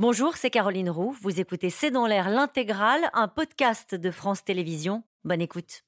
[0.00, 1.14] Bonjour, c'est Caroline Roux.
[1.22, 5.04] Vous écoutez C'est dans l'air l'intégrale, un podcast de France Télévisions.
[5.22, 5.84] Bonne écoute.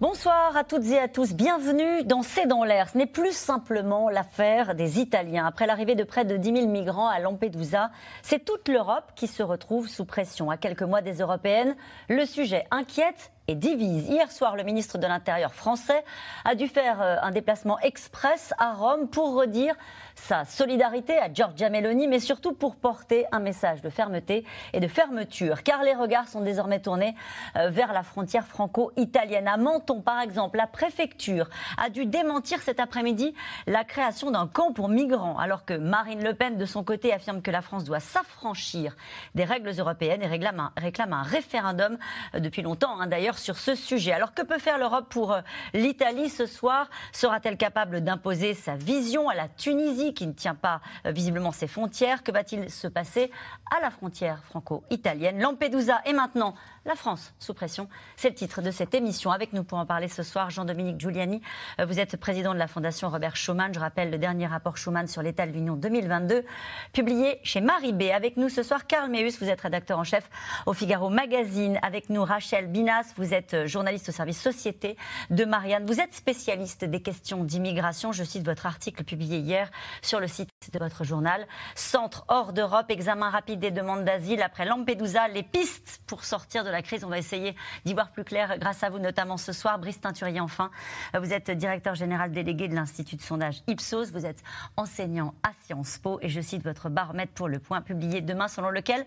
[0.00, 2.88] Bonsoir à toutes et à tous, bienvenue dans C'est dans l'air.
[2.88, 5.44] Ce n'est plus simplement l'affaire des Italiens.
[5.44, 7.90] Après l'arrivée de près de 10 000 migrants à Lampedusa,
[8.22, 10.50] c'est toute l'Europe qui se retrouve sous pression.
[10.50, 11.76] À quelques mois des européennes,
[12.08, 14.08] le sujet inquiète et divise.
[14.08, 16.04] Hier soir, le ministre de l'Intérieur français
[16.44, 19.74] a dû faire euh, un déplacement express à Rome pour redire
[20.14, 24.88] sa solidarité à Giorgia Meloni, mais surtout pour porter un message de fermeté et de
[24.88, 27.14] fermeture, car les regards sont désormais tournés
[27.56, 29.48] euh, vers la frontière franco-italienne.
[29.48, 33.34] À Menton, par exemple, la préfecture a dû démentir cet après-midi
[33.66, 37.42] la création d'un camp pour migrants, alors que Marine Le Pen, de son côté, affirme
[37.42, 38.96] que la France doit s'affranchir
[39.34, 41.98] des règles européennes et réclame un, référendum
[42.34, 44.12] euh, depuis longtemps, hein, d'ailleurs sur ce sujet.
[44.12, 45.40] Alors que peut faire l'Europe pour euh,
[45.74, 46.88] l'Italie ce soir?
[47.12, 51.66] Sera-t-elle capable d'imposer sa vision à la Tunisie qui ne tient pas euh, visiblement ses
[51.66, 52.22] frontières?
[52.22, 53.30] Que va-t-il se passer
[53.76, 55.40] à la frontière franco-italienne?
[55.40, 57.88] Lampedusa et maintenant la France sous pression.
[58.16, 59.30] C'est le titre de cette émission.
[59.30, 61.40] Avec nous pour en parler ce soir, Jean-Dominique Giuliani.
[61.80, 63.72] Euh, vous êtes président de la Fondation Robert Schuman.
[63.72, 66.44] Je rappelle le dernier rapport Schuman sur l'état de l'Union 2022,
[66.92, 68.04] publié chez Marie B.
[68.12, 69.38] Avec nous ce soir, Karl Meus.
[69.38, 70.28] Vous êtes rédacteur en chef
[70.66, 71.78] au Figaro Magazine.
[71.82, 73.12] Avec nous, Rachel Binas.
[73.16, 74.96] Vous êtes euh, journaliste au service Société
[75.30, 75.86] de Marianne.
[75.86, 78.10] Vous êtes spécialiste des questions d'immigration.
[78.10, 79.70] Je cite votre article publié hier
[80.02, 81.46] sur le site de votre journal.
[81.76, 86.71] Centre hors d'Europe, examen rapide des demandes d'asile après Lampedusa, les pistes pour sortir de
[86.72, 87.04] la crise.
[87.04, 87.54] On va essayer
[87.84, 89.78] d'y voir plus clair grâce à vous, notamment ce soir.
[89.78, 90.70] Brice Teinturier, enfin,
[91.14, 94.10] vous êtes directeur général délégué de l'Institut de sondage Ipsos.
[94.12, 94.42] Vous êtes
[94.76, 98.70] enseignant à Sciences Po et je cite votre baromètre pour le point publié demain selon
[98.70, 99.06] lequel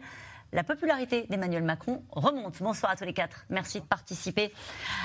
[0.53, 2.61] la popularité d'Emmanuel Macron remonte.
[2.61, 3.45] Bonsoir à tous les quatre.
[3.49, 4.53] Merci de participer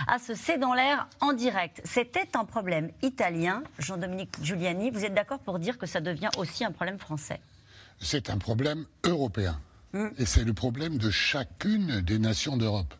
[0.07, 1.81] à ce C'est dans l'air en direct.
[1.85, 3.63] C'était un problème italien.
[3.79, 7.41] Jean-Dominique Giuliani, vous êtes d'accord pour dire que ça devient aussi un problème français?
[8.01, 9.59] C'est un problème européen.
[9.95, 12.95] Et c'est le problème de chacune des nations d'Europe.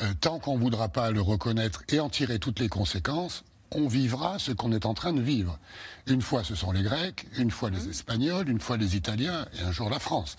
[0.00, 3.88] Euh, tant qu'on ne voudra pas le reconnaître et en tirer toutes les conséquences, on
[3.88, 5.58] vivra ce qu'on est en train de vivre.
[6.06, 9.62] Une fois ce sont les Grecs, une fois les Espagnols, une fois les Italiens et
[9.62, 10.36] un jour la France.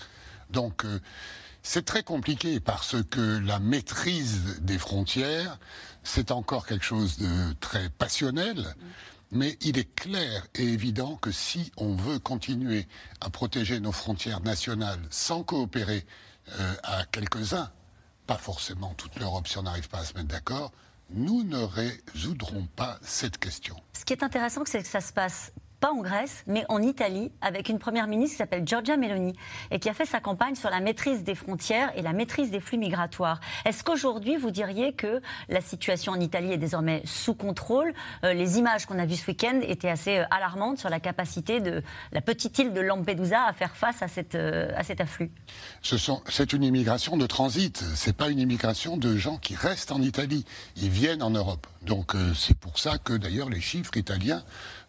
[0.49, 0.99] Donc euh,
[1.61, 5.59] c'est très compliqué parce que la maîtrise des frontières,
[6.03, 8.75] c'est encore quelque chose de très passionnel.
[9.33, 12.87] Mais il est clair et évident que si on veut continuer
[13.19, 16.05] à protéger nos frontières nationales sans coopérer
[16.59, 17.71] euh, à quelques-uns,
[18.27, 20.71] pas forcément toute l'Europe si on n'arrive pas à se mettre d'accord,
[21.09, 23.75] nous ne résoudrons pas cette question.
[23.93, 25.51] Ce qui est intéressant, c'est que ça se passe
[25.83, 29.33] pas en Grèce, mais en Italie, avec une première ministre qui s'appelle Giorgia Meloni
[29.69, 32.61] et qui a fait sa campagne sur la maîtrise des frontières et la maîtrise des
[32.61, 33.41] flux migratoires.
[33.65, 37.93] Est-ce qu'aujourd'hui, vous diriez que la situation en Italie est désormais sous contrôle?
[38.23, 41.59] Euh, Les images qu'on a vues ce week-end étaient assez euh, alarmantes sur la capacité
[41.59, 41.83] de
[42.13, 45.31] la petite île de Lampedusa à faire face à, cette, euh, à cet afflux.
[45.81, 50.45] C'est une immigration de transit, c'est pas une immigration de gens qui restent en Italie.
[50.77, 51.67] Ils viennent en Europe.
[51.81, 54.41] Donc c'est pour ça que d'ailleurs les chiffres italiens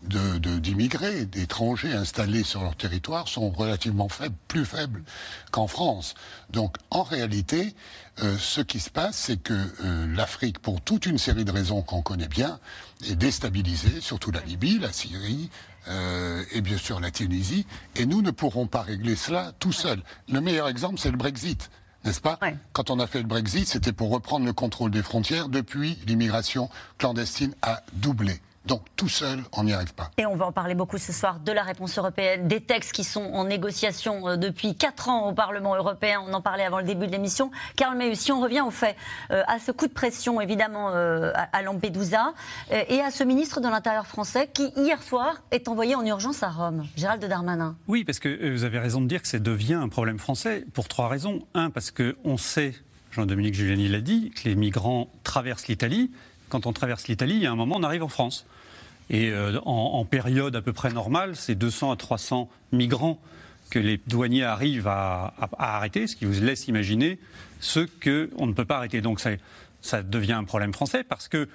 [0.08, 5.02] d'immigrés, d'étrangers installés sur leur territoire sont relativement faibles, plus faibles
[5.50, 6.14] qu'en France.
[6.50, 7.74] Donc en réalité,
[8.22, 11.82] euh, ce qui se passe, c'est que euh, l'Afrique, pour toute une série de raisons
[11.82, 12.60] qu'on connaît bien,
[13.08, 15.50] est déstabilisée, surtout la Libye, la Syrie,
[15.88, 17.66] euh, et bien sûr la Tunisie,
[17.96, 20.02] et nous ne pourrons pas régler cela tout seuls.
[20.28, 21.70] Le meilleur exemple, c'est le Brexit
[22.04, 22.38] n'est-ce pas?
[22.72, 25.48] Quand on a fait le Brexit, c'était pour reprendre le contrôle des frontières.
[25.48, 28.40] Depuis, l'immigration clandestine a doublé.
[28.66, 30.10] Donc tout seul, on n'y arrive pas.
[30.16, 33.04] Et on va en parler beaucoup ce soir de la réponse européenne, des textes qui
[33.04, 36.22] sont en négociation euh, depuis 4 ans au Parlement européen.
[36.26, 37.50] On en parlait avant le début de l'émission.
[37.76, 38.96] Karl Meus, si on revient au fait,
[39.30, 42.32] euh, à ce coup de pression évidemment euh, à, Lampedusa
[42.70, 46.48] et à ce ministre de l'Intérieur français qui hier soir est envoyé en urgence à
[46.48, 47.76] Rome, Gérald Darmanin.
[47.86, 50.88] Oui, parce que vous avez raison de dire que ça devient un problème français pour
[50.88, 51.40] trois raisons.
[51.54, 52.74] Un, parce qu'on sait,
[53.12, 56.10] Jean-Dominique Giuliani l'a dit, que les migrants traversent l'Italie
[56.54, 58.46] quand on traverse l'Italie, il y a un moment, on arrive en France.
[59.10, 63.20] Et euh, en, période à peu près normale, c'est 200 à 300 migrants
[63.70, 67.18] que les douaniers arrivent à, arrêter, ce qui vous laisse imaginer
[67.60, 69.00] ce qu'on ne peut pas arrêter.
[69.00, 69.30] Donc ça,
[69.80, 71.48] ça, devient un problème français parce que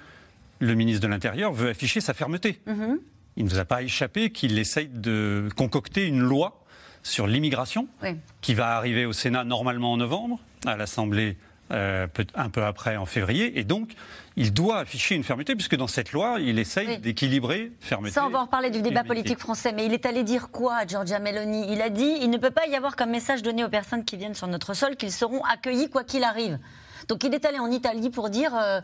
[0.58, 2.60] le ministre de l'Intérieur veut afficher sa fermeté.
[2.66, 2.98] Mm-hmm.
[3.36, 6.64] Il ne vous a pas échappé qu'il essaye de concocter une loi
[7.02, 7.88] sur l'immigration
[8.42, 11.36] qui va arriver au Sénat normalement en novembre, à l'Assemblée
[11.70, 13.58] euh, un peu après en février.
[13.58, 13.92] Et donc,
[14.36, 18.12] il doit afficher une fermeté, puisque dans cette loi, il essaye d'équilibrer fermeté.
[18.12, 19.72] Ça, on va en reparler du débat politique français.
[19.72, 21.72] Mais il est allé dire quoi à Giorgia Meloni?
[21.72, 24.16] Il a dit il ne peut pas y avoir comme message donné aux personnes qui
[24.16, 26.58] viennent sur notre sol qu'ils seront accueillis quoi qu'il arrive.
[27.08, 28.54] Donc il est allé en Italie pour dire.
[28.54, 28.80] Euh,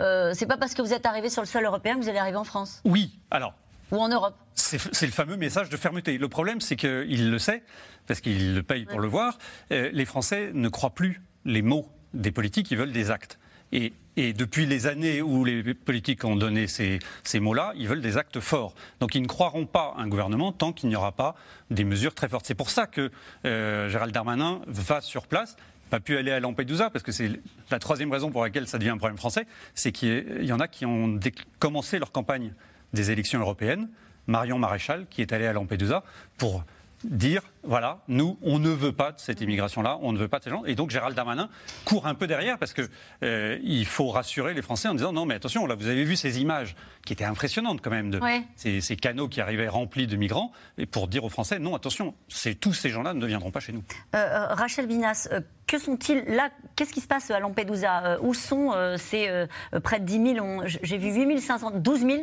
[0.00, 2.18] euh, c'est pas parce que vous êtes arrivé sur le sol européen que vous allez
[2.18, 3.54] arriver en France Oui, alors.
[3.90, 6.18] Ou en Europe C'est le fameux message de fermeté.
[6.18, 7.62] Le problème, c'est qu'il le sait,
[8.06, 9.38] parce qu'il le paye pour le voir.
[9.72, 13.38] Euh, les Français ne croient plus les mots des politiques, ils veulent des actes.
[13.72, 16.98] Et, depuis les années où les politiques ont donné ces,
[17.34, 18.74] mots-là, ils veulent des actes forts.
[18.98, 21.36] Donc ils ne croiront pas un gouvernement tant qu'il n'y aura pas
[21.70, 22.44] des mesures très fortes.
[22.44, 23.12] C'est pour ça que
[23.44, 25.56] euh, Gérald Darmanin va sur place
[25.88, 27.40] pas pu aller à Lampedusa, parce que c'est
[27.70, 30.68] la troisième raison pour laquelle ça devient un problème français, c'est qu'il y en a
[30.68, 31.18] qui ont
[31.58, 32.52] commencé leur campagne
[32.92, 33.88] des élections européennes.
[34.26, 36.04] Marion Maréchal, qui est allée à Lampedusa
[36.36, 36.64] pour
[37.04, 40.44] dire voilà, nous, on ne veut pas de cette immigration-là, on ne veut pas de
[40.44, 40.64] ces gens.
[40.64, 41.48] Et donc Gérald Darmanin
[41.84, 42.88] court un peu derrière parce qu'il
[43.22, 46.40] euh, faut rassurer les Français en disant non, mais attention, là, vous avez vu ces
[46.40, 48.20] images qui étaient impressionnantes quand même de
[48.56, 52.14] ces, canaux qui arrivaient remplis de migrants, et pour dire aux Français non, attention,
[52.60, 53.82] tous ces gens-là ne viendront pas chez nous.
[54.14, 55.28] Euh, euh, Rachel Binas,
[55.66, 59.46] que sont-ils là Qu'est-ce qui se passe à Lampedusa Où sont ces
[59.82, 62.18] près de 10 000 J'ai vu 8 500, 12 000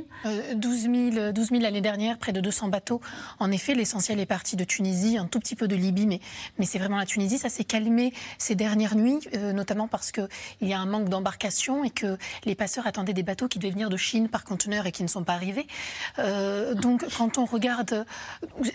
[0.56, 3.02] 12 000, 12 000 l'année dernière, près de 200 bateaux.
[3.40, 6.20] En effet, l'essentiel est parti de Tunisie, tout petit peu de Libye, mais,
[6.58, 7.38] mais c'est vraiment la Tunisie.
[7.38, 10.28] Ça s'est calmé ces dernières nuits, euh, notamment parce qu'il
[10.62, 13.90] y a un manque d'embarcation et que les passeurs attendaient des bateaux qui devaient venir
[13.90, 15.68] de Chine par conteneur et qui ne sont pas arrivés.
[16.20, 18.06] Euh, donc quand on regarde,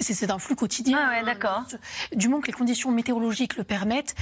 [0.00, 0.98] c'est un flux quotidien.
[1.00, 1.64] Ah ouais, d'accord.
[2.14, 4.14] Du moment que les conditions météorologiques le permettent,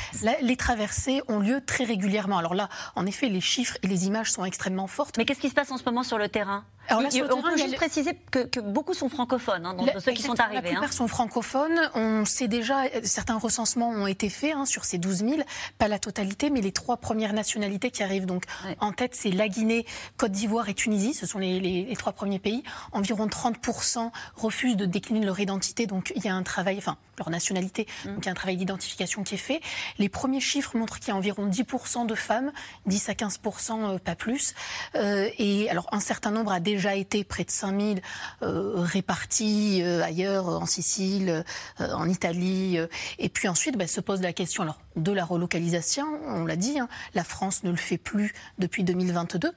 [0.43, 2.39] les traversées ont lieu très régulièrement.
[2.39, 5.17] Alors là, en effet, les chiffres et les images sont extrêmement fortes.
[5.17, 6.65] Mais qu'est-ce qui se passe en ce moment sur le terrain?
[6.89, 10.63] Alors on peut juste préciser que, beaucoup sont francophones, hein, ceux qui sont arrivés.
[10.63, 10.93] La plupart hein.
[10.93, 11.91] sont francophones.
[11.95, 15.33] On sait déjà, certains recensements ont été faits hein, sur ces 12 000,
[15.79, 18.45] pas la totalité, mais les trois premières nationalités qui arrivent donc
[18.81, 19.87] en tête, c'est la Guinée,
[20.17, 21.15] Côte d'Ivoire et Tunisie.
[21.15, 22.63] Ce sont les, trois premiers pays.
[22.93, 27.31] Environ 30% refusent de décliner leur identité, donc il y a un travail, enfin leur
[27.31, 28.15] nationalité, mm.
[28.15, 29.61] donc il y a un travail d'identification qui est fait.
[29.99, 32.53] Les premiers chiffres montrent qu'il y a environ 10% de femmes,
[32.87, 34.55] 10 à 15%, euh, pas plus.
[34.95, 38.01] Euh, et alors un certain nombre a déjà déjà été près de 5000
[38.43, 41.45] euh, répartis euh, ailleurs, en Sicile,
[41.81, 42.79] euh, en Italie.
[43.19, 46.07] et puis ensuite, bah, se pose la question alors, de la relocalisation.
[46.29, 49.53] On l'a dit, hein, la France ne le fait plus depuis 2022.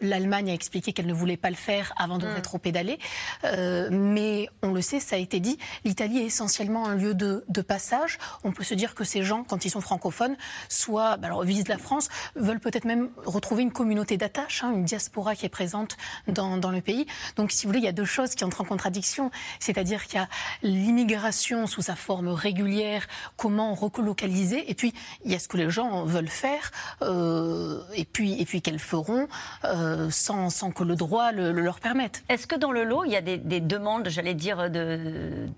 [0.00, 2.34] L'Allemagne a expliqué qu'elle ne voulait pas le faire avant de mmh.
[2.34, 2.98] rétro-pédaler.
[3.90, 8.18] mais on le sait, ça a été dit, l'Italie est essentiellement un lieu de, passage.
[8.44, 10.36] On peut se dire que ces gens, quand ils sont francophones,
[10.68, 14.84] soit bah, alors, visent la France, veulent peut-être même retrouver une communauté d'attache, hein, une
[14.84, 15.96] diaspora qui est présente
[16.28, 17.06] dans dans, le pays.
[17.36, 19.30] Donc, si vous voulez, il y a deux choses qui entrent en contradiction.
[19.60, 20.28] C'est-à-dire qu'il y a
[20.62, 23.06] l'immigration sous sa forme régulière,
[23.36, 24.94] comment relocaliser, et puis
[25.24, 26.70] il y a ce que les gens veulent faire,
[27.02, 29.28] euh, et puis, et puis qu'elles feront
[29.64, 32.22] euh, sans, sans, que le droit le, leur permette.
[32.28, 34.70] Est-ce que dans le lot, il y a des, demandes, j'allais dire,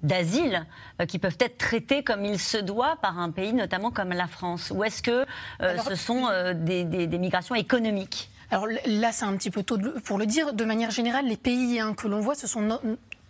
[0.02, 0.66] d'asile
[1.00, 4.26] euh, qui peuvent être traitées comme il se doit par un pays, notamment comme la
[4.26, 4.72] France?
[4.74, 5.26] Ou est-ce que
[5.60, 8.30] ce sont des, des migrations économiques?
[8.50, 10.52] Alors là, c'est un petit peu tôt pour le dire.
[10.54, 12.80] De manière générale, les pays hein, que l'on voit, ce sont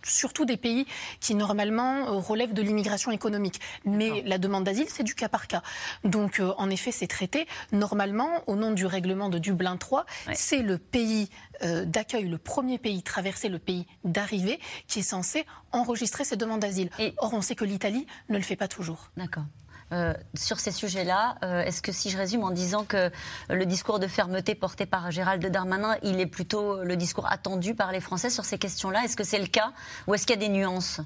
[0.03, 0.85] surtout des pays
[1.19, 3.59] qui normalement euh, relèvent de l'immigration économique.
[3.85, 5.61] Mais la demande d'asile, c'est du cas par cas.
[6.03, 7.47] Donc euh, en effet, c'est traité.
[7.71, 11.29] Normalement, au nom du règlement de Dublin 3, c'est le pays
[11.63, 16.61] euh, d'accueil, le premier pays traversé, le pays d'arrivée, qui est censé enregistrer ces demandes
[16.61, 16.89] d'asile.
[17.17, 19.11] Or, on sait que l'Italie ne le fait pas toujours.
[19.17, 19.43] D'accord.
[19.91, 21.37] Euh, sur ces sujets-là.
[21.41, 23.09] Euh, est-ce que si je résume en disant que
[23.49, 27.91] le discours de fermeté porté par Gérald Darmanin, il est plutôt le discours attendu par
[27.91, 29.71] les Français sur ces questions-là Est-ce que c'est le cas
[30.05, 31.01] ou est-ce qu'il y a des nuances?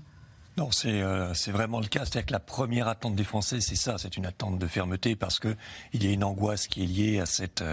[0.57, 2.01] Non, euh, c'est vraiment le cas.
[2.01, 5.39] C'est-à-dire que la première attente des Français, c'est ça, c'est une attente de fermeté parce
[5.39, 5.55] qu'il
[5.93, 7.63] y a une angoisse qui est liée à cette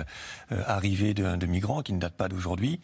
[0.50, 2.80] arrivée de, migrants qui ne date pas d'aujourd'hui.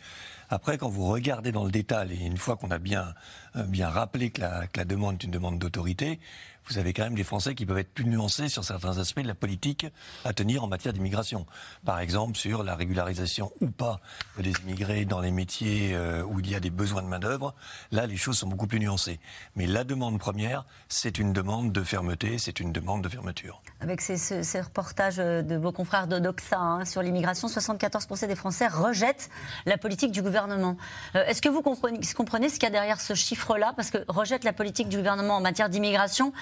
[0.50, 3.14] Après, quand vous regardez dans le détail, et une fois qu'on a bien,
[3.54, 6.21] bien rappelé que que la demande est une demande d'autorité,
[6.68, 9.28] vous avez quand même des Français qui peuvent être plus nuancés sur certains aspects de
[9.28, 9.87] la politique
[10.25, 11.46] à tenir en matière d'immigration.
[11.85, 14.00] Par exemple, sur la régularisation ou pas
[14.38, 17.54] des immigrés dans les métiers euh, où il y a des besoins de main-d'œuvre.
[17.92, 19.20] Là, les choses sont beaucoup plus nuancées.
[19.54, 23.62] Mais la demande première, c'est une demande de fermeté, c'est une demande de fermeture.
[23.80, 29.30] Avec ces, reportages de vos confrères de Doxa hein, sur l'immigration, 74% des Français rejettent
[29.66, 30.76] la politique du gouvernement.
[31.14, 33.73] Euh, est-ce que vous comprenez, comprenez ce qu'il y a derrière ce chiffre-là?
[33.76, 36.32] Parce que rejettent la politique du gouvernement en matière d'immigration,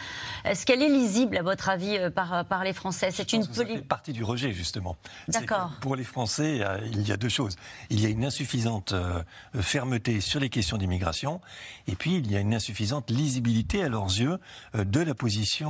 [0.44, 3.88] est-ce qu'elle est lisible, à votre avis, euh, par, par les Français C'est une politique.
[3.88, 4.96] partie du rejet, justement.
[5.28, 5.72] D'accord.
[5.80, 6.60] Pour les Français,
[6.92, 7.56] il y a deux choses.
[7.90, 9.22] Il y a une insuffisante euh,
[9.60, 11.40] fermeté sur les questions d'immigration,
[11.88, 14.38] et puis il y a une insuffisante lisibilité à leurs yeux
[14.74, 15.64] euh, de la position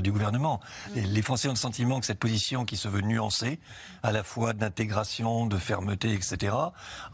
[0.00, 0.60] du gouvernement.
[0.94, 1.00] Mm.
[1.00, 3.58] Les Français ont le sentiment que cette position qui se veut nuancée,
[4.02, 6.54] à la fois d'intégration, de fermeté, etc.,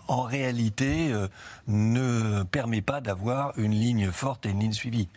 [0.08, 1.12] en réalité
[1.66, 5.08] ne permet pas d'avoir une ligne forte et une ligne suivie.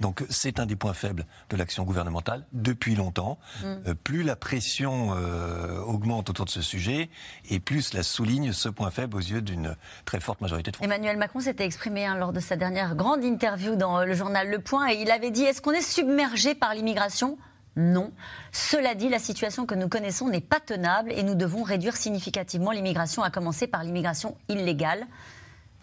[0.00, 3.38] Donc c'est un des points faibles de l'action gouvernementale depuis longtemps.
[3.62, 3.66] Mm.
[3.86, 7.08] Euh, plus la pression euh, augmente autour de ce sujet,
[7.50, 10.92] et plus cela souligne ce point faible aux yeux d'une très forte majorité de Français.
[10.92, 14.58] Emmanuel Macron s'était exprimé hein, lors de sa dernière grande interview dans le journal Le
[14.58, 17.38] Point, et il avait dit est-ce qu'on est submergé par l'immigration?
[17.76, 18.12] Non.
[18.52, 22.70] Cela dit, la situation que nous connaissons n'est pas tenable et nous devons réduire significativement
[22.70, 25.06] l'immigration, à commencer par l'immigration illégale.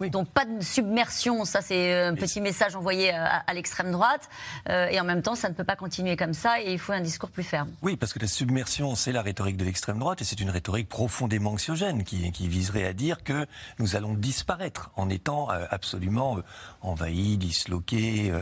[0.00, 4.28] Donc pas de submersion, ça c'est un petit message envoyé euh, à, l'extrême droite.
[4.68, 6.92] Euh, et en même temps, ça ne peut pas continuer comme ça et il faut
[6.92, 7.70] un discours plus ferme.
[7.82, 10.88] Oui, parce que la submersion, c'est la rhétorique de l'extrême droite et c'est une rhétorique
[10.88, 13.46] profondément anxiogène qui, viserait à dire que
[13.78, 16.38] nous allons disparaître en étant euh, absolument
[16.80, 18.32] envahis, disloqués,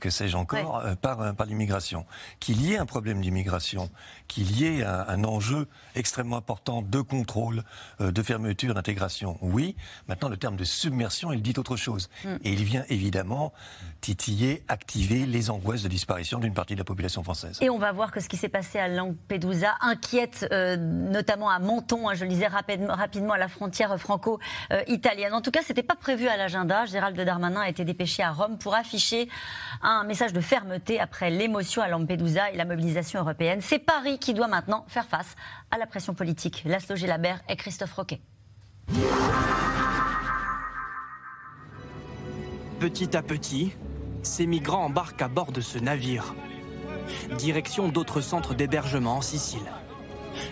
[0.00, 2.06] que sais-je encore, par, par l'immigration.
[2.38, 3.90] Qu'il y ait un problème d'immigration,
[4.30, 7.62] qu'il y ait un, un, enjeu extrêmement important de contrôle,
[7.98, 9.76] de fermeture, d'intégration, oui.
[10.08, 12.08] Maintenant, le terme de submersion, il dit autre chose.
[12.24, 12.28] Mm.
[12.44, 13.52] Et il vient évidemment
[14.00, 17.58] titiller, activer les angoisses de disparition d'une partie de la population française.
[17.60, 21.58] Et on va voir que ce qui s'est passé à Lampedusa inquiète notamment notamment à
[21.58, 25.34] Menton, hein, je le disais rapidement, à la frontière franco-italienne.
[25.34, 26.86] En tout cas, ce n'était pas prévu à l'agenda.
[26.86, 29.28] Gérald Darmanin a été dépêché à Rome pour afficher
[29.82, 33.60] un message de fermeté après l'émotion à Lampedusa et la mobilisation européenne.
[33.60, 35.34] C'est Paris qui doit maintenant faire face
[35.70, 36.62] à la pression politique.
[36.64, 38.20] Laszlo Labert et Christophe Roquet.
[42.78, 43.76] Petit à petit,
[44.22, 46.34] ces migrants embarquent à bord de ce navire.
[47.36, 49.70] Direction d'autres centres d'hébergement en Sicile.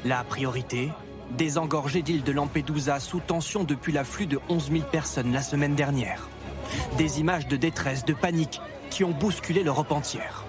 [0.05, 0.91] La priorité
[1.37, 6.29] Désengorger l'île de Lampedusa sous tension depuis l'afflux de 11 000 personnes la semaine dernière.
[6.97, 8.61] Des images de détresse, de panique
[8.91, 10.45] qui ont bousculé l'Europe entière.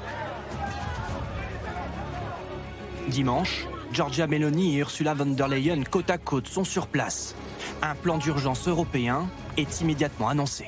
[3.10, 7.36] Dimanche, Giorgia Meloni et Ursula von der Leyen côte à côte sont sur place.
[7.82, 10.66] Un plan d'urgence européen est immédiatement annoncé.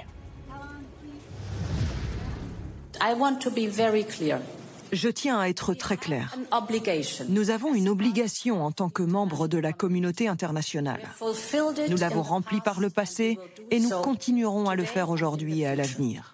[4.92, 6.36] Je tiens à être très clair.
[7.30, 11.02] Nous avons une obligation en tant que membres de la communauté internationale.
[11.90, 13.40] Nous l'avons remplie par le passé
[13.72, 16.31] et nous continuerons à le faire aujourd'hui et à l'avenir.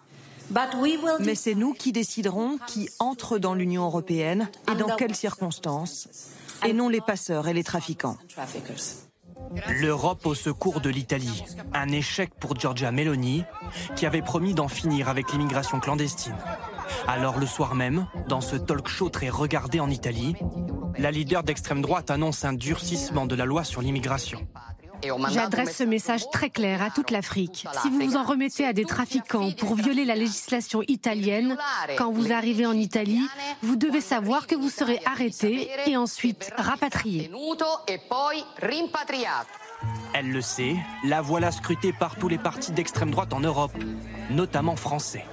[1.19, 6.07] Mais c'est nous qui déciderons qui entre dans l'Union européenne et dans quelles circonstances,
[6.65, 8.17] et non les passeurs et les trafiquants.
[9.79, 11.43] L'Europe au secours de l'Italie.
[11.73, 13.43] Un échec pour Giorgia Meloni,
[13.95, 16.35] qui avait promis d'en finir avec l'immigration clandestine.
[17.07, 20.35] Alors le soir même, dans ce talk show très regardé en Italie,
[20.97, 24.47] la leader d'extrême droite annonce un durcissement de la loi sur l'immigration.
[25.29, 27.67] J'adresse ce message très clair à toute l'Afrique.
[27.81, 31.57] Si vous vous en remettez à des trafiquants pour violer la législation italienne,
[31.97, 33.27] quand vous arrivez en Italie,
[33.61, 37.31] vous devez savoir que vous serez arrêté et ensuite rapatrié.
[40.13, 43.73] Elle le sait, la voilà scrutée par tous les partis d'extrême droite en Europe,
[44.31, 45.25] notamment français.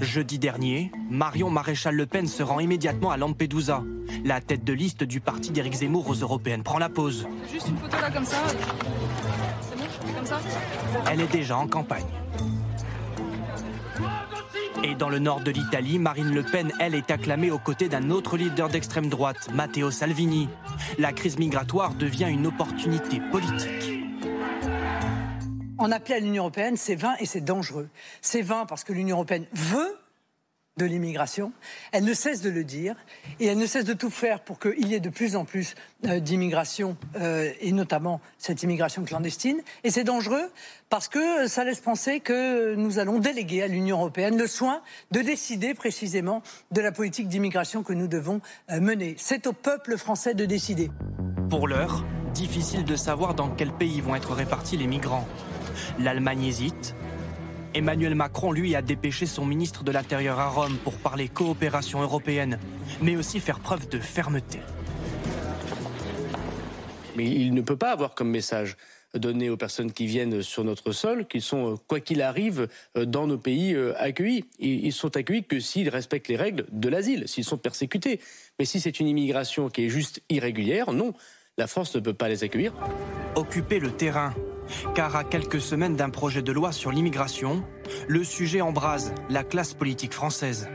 [0.00, 3.82] Jeudi dernier, Marion Maréchal Le Pen se rend immédiatement à Lampedusa.
[4.24, 7.26] La tête de liste du parti d'Éric Zemmour aux européennes prend la pause.
[7.50, 8.36] Juste une photo là comme ça.
[9.60, 9.84] C'est bon
[10.16, 10.40] Comme ça
[11.10, 12.04] Elle est déjà en campagne.
[14.82, 18.10] Et dans le nord de l'Italie, Marine Le Pen, elle, est acclamée aux côtés d'un
[18.10, 20.48] autre leader d'extrême droite, Matteo Salvini.
[20.98, 23.89] La crise migratoire devient une opportunité politique
[25.80, 27.88] en appeler à l'Union européenne, c'est vain et c'est dangereux.
[28.20, 29.96] C'est vain parce que l'Union européenne veut
[30.76, 31.52] de l'immigration.
[31.92, 32.94] Elle ne cesse de le dire
[33.38, 35.74] et elle ne cesse de tout faire pour qu'il y ait de plus en plus
[36.06, 39.60] euh, d'immigration euh, et notamment cette immigration clandestine.
[39.84, 40.50] Et c'est dangereux
[40.88, 45.20] parce que ça laisse penser que nous allons déléguer à l'Union européenne le soin de
[45.20, 49.16] décider précisément de la politique d'immigration que nous devons euh, mener.
[49.18, 50.90] C'est au peuple français de décider.
[51.50, 55.26] Pour l'heure, difficile de savoir dans quel pays vont être répartis les migrants.
[55.98, 56.94] L'Allemagne hésite.
[57.74, 62.58] Emmanuel Macron, lui, a dépêché son ministre de l'Intérieur à Rome pour parler coopération européenne,
[63.00, 64.60] mais aussi faire preuve de fermeté.
[67.16, 68.76] Mais il ne peut pas avoir comme message
[69.14, 73.38] donné aux personnes qui viennent sur notre sol qu'ils sont, quoi qu'il arrive, dans nos
[73.38, 74.44] pays euh, accueillis.
[74.58, 78.20] Ils sont accueillis que s'ils respectent les règles de l'asile, s'ils sont persécutés.
[78.58, 81.12] Mais si c'est une immigration qui est juste irrégulière, non,
[81.58, 82.72] la France ne peut pas les accueillir.
[83.34, 84.34] Occuper le terrain,
[84.94, 87.64] car à quelques semaines d'un projet de loi sur l'immigration,
[88.08, 90.68] le sujet embrase la classe politique française.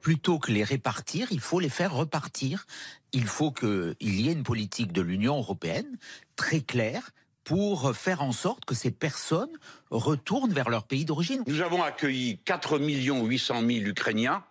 [0.00, 2.66] Plutôt que les répartir, il faut les faire repartir.
[3.12, 5.98] Il faut qu'il y ait une politique de l'Union européenne
[6.36, 7.10] très claire
[7.42, 9.52] pour faire en sorte que ces personnes
[9.90, 11.42] retournent vers leur pays d'origine.
[11.46, 14.44] Nous avons accueilli 4 800 000 Ukrainiens,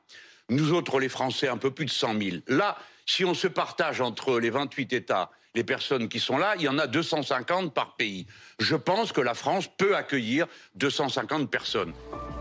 [0.50, 2.38] nous autres les Français un peu plus de 100 000.
[2.48, 6.64] Là, si on se partage entre les 28 États les personnes qui sont là, il
[6.64, 8.28] y en a 250 par pays.
[8.60, 11.94] Je pense que la France peut accueillir 250 personnes.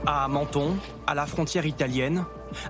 [0.04, 2.24] À Menton, à la frontière italienne,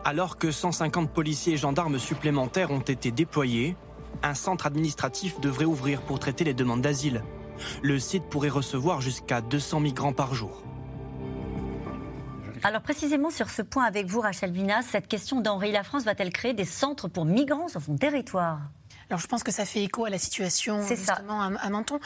[0.05, 3.77] alors que 150 policiers et gendarmes supplémentaires ont été déployés,
[4.23, 7.23] un centre administratif devrait ouvrir pour traiter les demandes d'asile.
[7.83, 10.63] Le site pourrait recevoir jusqu'à 200 migrants par jour.
[12.63, 16.33] Alors précisément sur ce point avec vous, Rachel Vinas, cette question d'Henri, la France va-t-elle
[16.33, 18.61] créer des centres pour migrants sur son territoire?
[19.11, 22.01] Alors je pense que ça fait écho à la situation justement à, Menton.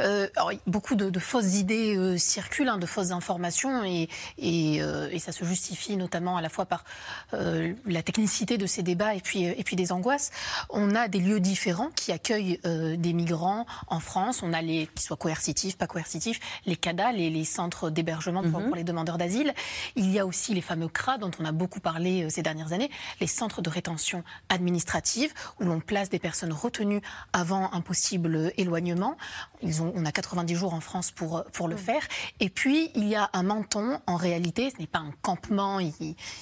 [0.00, 0.28] Euh,
[0.66, 4.08] beaucoup de, fausses idées euh, circulent, hein, de fausses informations, et,
[4.40, 6.84] euh, et, ça se justifie notamment à la fois par
[7.32, 10.30] la technicité de ces débats et puis, et puis des angoisses.
[10.70, 14.42] On a des lieux différents qui accueillent des migrants en France.
[14.42, 18.60] On a les qui soient coercitifs, pas coercitifs, les CADA, les, les centres d'hébergement pour,
[18.60, 18.66] mhm.
[18.66, 19.54] pour, les demandeurs d'asile.
[19.96, 22.90] Il y a aussi les fameux CRA dont on a beaucoup parlé ces dernières années,
[23.20, 27.00] les centres de rétention administrative où l'on place des personnes retenus
[27.32, 29.16] avant un possible éloignement.
[29.62, 32.02] Ils ont, on a 90 jours en France pour, pour le faire.
[32.40, 35.78] Et puis, il y a un menton, en réalité, ce n'est pas un campement,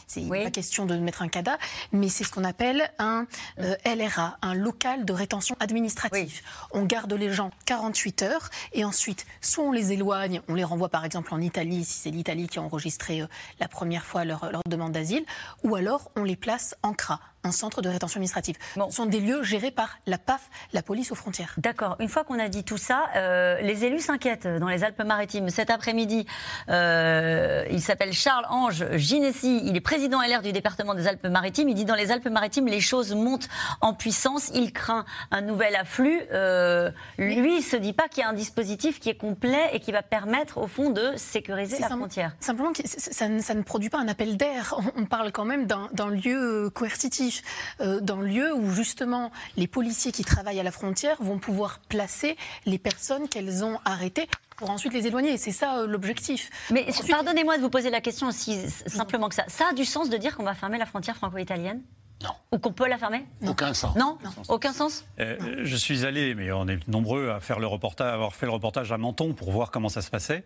[0.07, 1.59] c'est pas question de mettre un CADA,
[1.93, 3.27] mais c'est ce qu'on appelle un
[3.59, 6.43] euh, LRA, un local de rétention administrative.
[6.73, 10.89] On garde les gens 48 heures et ensuite, soit on les éloigne, on les renvoie
[10.89, 13.27] par exemple en Italie, si c'est l'Italie qui a enregistré euh,
[13.61, 15.25] la première fois leur, leur demande d'asile,
[15.65, 18.57] ou alors on les place en CRA, un centre de rétention administrative.
[18.75, 21.55] Ce sont des lieux gérés par la PAF, la police aux frontières.
[21.59, 21.97] D'accord.
[21.99, 25.49] Une fois qu'on a dit tout ça, euh, les élus s'inquiètent dans les Alpes-Maritimes.
[25.49, 26.27] Cet après-midi,
[26.69, 29.61] euh, il s'appelle Charles-Ange Ginessi.
[29.65, 31.69] Il est président LR du département des Alpes-Maritimes.
[31.69, 33.49] Il dit dans les Alpes-Maritimes, les choses montent
[33.81, 34.51] en puissance.
[34.55, 36.23] Il craint un nouvel afflux.
[36.33, 39.81] Euh, lui, il se dit pas qu'il y a un dispositif qui est complet et
[39.81, 42.37] qui va permettre, au fond, de sécuriser la frontière.
[42.39, 44.75] Simplement, ça, ça, ne produit pas un appel d'air.
[44.97, 47.32] On, parle quand même d'un lieu coercitif.
[47.81, 51.79] Euh, dans le lieu où justement les policiers qui travaillent à la frontière vont pouvoir
[51.89, 52.37] placer
[52.67, 55.37] les personnes qu'elles ont arrêtées pour ensuite les éloigner.
[55.39, 56.51] C'est ça euh, l'objectif.
[56.71, 59.45] Mais pardonnez-moi de vous poser la question aussi simplement que ça.
[59.49, 61.83] Ça a du sens de dire qu'on va fermer la frontière franco-italienne?
[62.23, 62.31] Non.
[62.53, 63.97] Ou qu'on peut la fermer Aucun sens.
[63.97, 68.13] Non, Aucun sens euh, Je suis allé, mais on est nombreux à faire le reportage,
[68.13, 70.45] avoir fait le reportage à Menton pour voir comment ça se passait.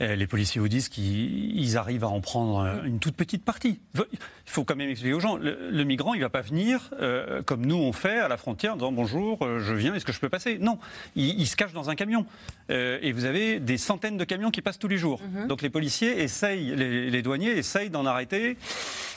[0.00, 3.80] Euh, les policiers vous disent qu'ils arrivent à en prendre euh, une toute petite partie.
[3.94, 4.04] Il
[4.46, 6.90] faut quand même expliquer aux gens, le, migrant, il ne va pas venir
[7.46, 10.20] comme nous on fait à la frontière en disant bonjour, je viens, est-ce que je
[10.20, 10.58] peux passer?
[10.58, 10.78] Non,
[11.16, 12.26] il, se cache dans un camion.
[12.68, 15.20] et vous avez des centaines de camions qui passent tous les jours.
[15.22, 15.48] Mhm.
[15.48, 18.56] Donc les policiers essayent, les, douaniers essayent d'en arrêter.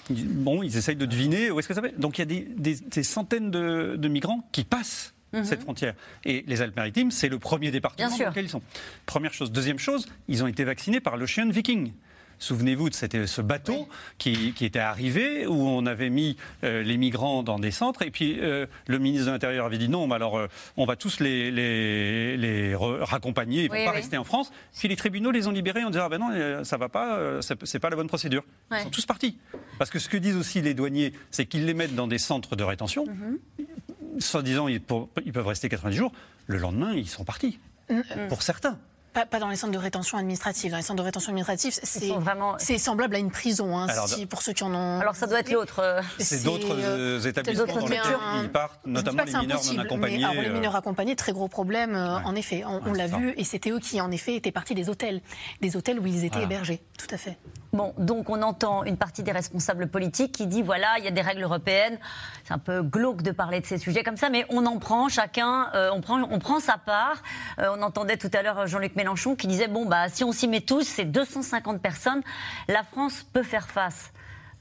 [0.09, 1.86] Bon, ils essayent de deviner où est-ce que ça va.
[1.97, 5.43] Donc il y a des, centaines de, migrants qui passent mhm.
[5.43, 5.95] cette frontière.
[6.25, 8.61] Et les Alpes-Maritimes, c'est le premier département dans lequel ils sont.
[9.05, 9.51] Première chose.
[9.51, 11.91] Deuxième chose, ils ont été vaccinés par l'Ocean Viking.
[12.39, 17.59] Souvenez-vous de ce bateau qui, était arrivé, où on avait mis euh, les migrants dans
[17.59, 20.47] des centres, et puis euh, le ministre de l'Intérieur avait dit non, mais alors euh,
[20.75, 24.51] on va tous les, les, raccompagner, ils ne vont pas rester en France.
[24.77, 27.79] Puis les tribunaux les ont libérés en disant ah ben non, ça va pas, c'est
[27.79, 28.43] pas la bonne procédure.
[28.71, 29.37] Ils sont tous partis.
[29.77, 32.55] Parce que ce que disent aussi les douaniers, c'est qu'ils les mettent dans des centres
[32.55, 34.19] de rétention, mm-hmm.
[34.19, 34.81] soit disant ils,
[35.25, 36.11] ils peuvent rester 90 jours,
[36.47, 37.59] le lendemain ils sont partis.
[37.89, 38.27] Mm-hmm.
[38.27, 38.77] Pour certains.
[39.13, 40.71] Pas, dans les centres de rétention administrative.
[40.71, 42.57] Dans les centres de rétention administrative, c'est vraiment...
[42.59, 43.87] semblable à une prison, hein,
[44.29, 44.99] pour ceux qui en ont.
[44.99, 45.79] Alors ça doit être l'autre.
[45.79, 50.23] Euh, c'est d'autres euh, établissements dans lesquels ils partent, notamment les mineurs non accompagnés.
[50.23, 52.63] alors, les mineurs euh, accompagnés, très gros problème, en effet.
[52.65, 55.21] On, l'a vu, et c'était eux qui, en effet, étaient partis des hôtels,
[55.61, 56.81] des hôtels où ils étaient hébergés.
[56.97, 57.37] Tout à fait.
[57.73, 61.11] Bon, donc on entend une partie des responsables politiques qui dit voilà, il y a
[61.11, 61.99] des règles européennes.
[62.45, 65.09] C'est un peu glauque de parler de ces sujets comme ça, mais on en prend
[65.09, 67.21] chacun, on prend, on prend sa part.
[67.57, 70.61] on entendait tout à l'heure Jean-Luc Mélenchon qui disait bon bah si on s'y met
[70.61, 72.21] tous, c'est 250 personnes,
[72.67, 74.11] la France peut faire face.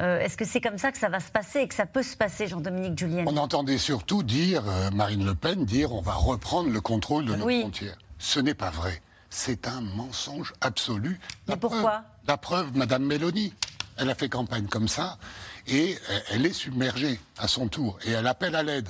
[0.02, 2.02] Euh, est-ce que c'est comme ça que ça va se passer et que ça peut
[2.02, 6.12] se passer, Jean-Dominique Julien On entendait surtout dire, euh, Marine Le Pen dire on va
[6.12, 7.96] reprendre le contrôle de nos frontières.
[8.18, 9.00] Ce n'est pas vrai.
[9.30, 11.18] C'est un mensonge absolu.
[11.48, 13.54] Mais pourquoi La preuve, Madame Mélanie,
[13.96, 15.16] elle a fait campagne comme ça
[15.66, 15.96] et
[16.30, 18.88] elle est submergée à son tour et elle appelle à l'aide.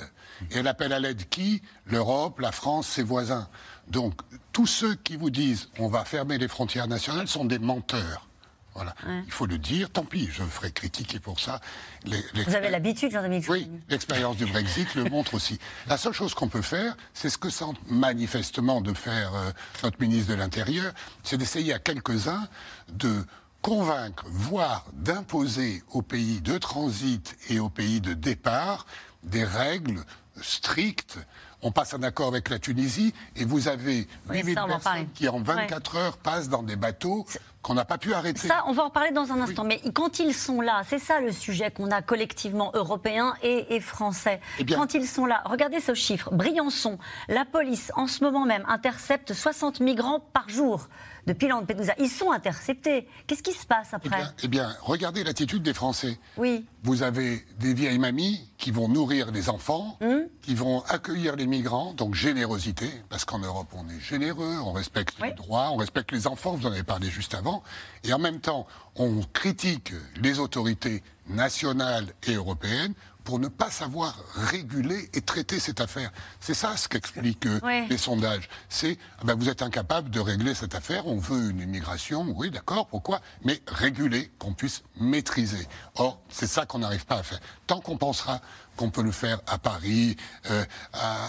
[0.50, 1.62] Et elle appelle à l'aide qui?
[1.86, 3.48] L'Europe, la France, ses voisins.
[3.88, 4.14] Donc,
[4.56, 8.26] tous ceux qui vous disent on va fermer les frontières nationales sont des menteurs.
[8.72, 8.94] Voilà.
[9.26, 11.60] Il faut le dire, tant pis, je ferai critiquer pour ça.
[12.06, 15.58] Vous avez l'habitude, Jean-Dominique Oui, l'expérience du Brexit le montre aussi.
[15.88, 19.50] La seule chose qu'on peut faire, c'est ce que sent manifestement de faire euh,
[19.82, 22.48] notre ministre de l'Intérieur, c'est d'essayer à quelques-uns
[22.88, 23.26] de
[23.60, 28.86] convaincre, voire d'imposer aux pays de transit et aux pays de départ
[29.22, 30.02] des règles
[30.40, 31.18] strictes
[31.66, 35.96] on passe un accord avec la Tunisie et vous avez 8000 personnes qui en 24
[35.96, 37.26] heures passent dans des bateaux
[37.60, 38.46] qu'on n'a pas pu arrêter.
[38.46, 39.64] Ça, on va en parler dans un instant.
[39.64, 44.40] Mais quand ils sont là, c'est ça le sujet qu'on a collectivement européen et, français.
[44.60, 46.32] Eh quand ils sont là, regardez ce chiffre.
[46.32, 50.86] Briançon, la police en ce moment même intercepte 60 migrants par jour
[51.26, 51.94] depuis Lampedusa.
[51.98, 53.08] Ils sont interceptés.
[53.26, 56.18] Qu'est-ce qui se passe après eh bien, regardez l'attitude des Français.
[56.36, 56.66] Oui.
[56.82, 60.26] Vous avez des vieilles mamies qui vont nourrir les enfants, hum.
[60.42, 65.16] qui vont accueillir les migrants, donc générosité, parce qu'en Europe on est généreux, on respecte
[65.22, 67.62] les droits, on respecte les enfants, vous en avez parlé juste avant,
[68.04, 72.94] et en même temps on critique les autorités nationales et européennes
[73.26, 76.12] pour ne pas savoir réguler et traiter cette affaire.
[76.38, 78.48] C'est ça ce qu'expliquent euh, les sondages.
[78.68, 82.50] C'est ah ben, vous êtes incapable de régler cette affaire, on veut une immigration, oui
[82.52, 85.66] d'accord, pourquoi Mais réguler, qu'on puisse maîtriser.
[85.96, 87.40] Or, c'est ça qu'on n'arrive pas à faire.
[87.66, 88.40] Tant qu'on pensera
[88.76, 90.16] qu'on peut le faire à Paris,
[90.52, 91.28] euh, à,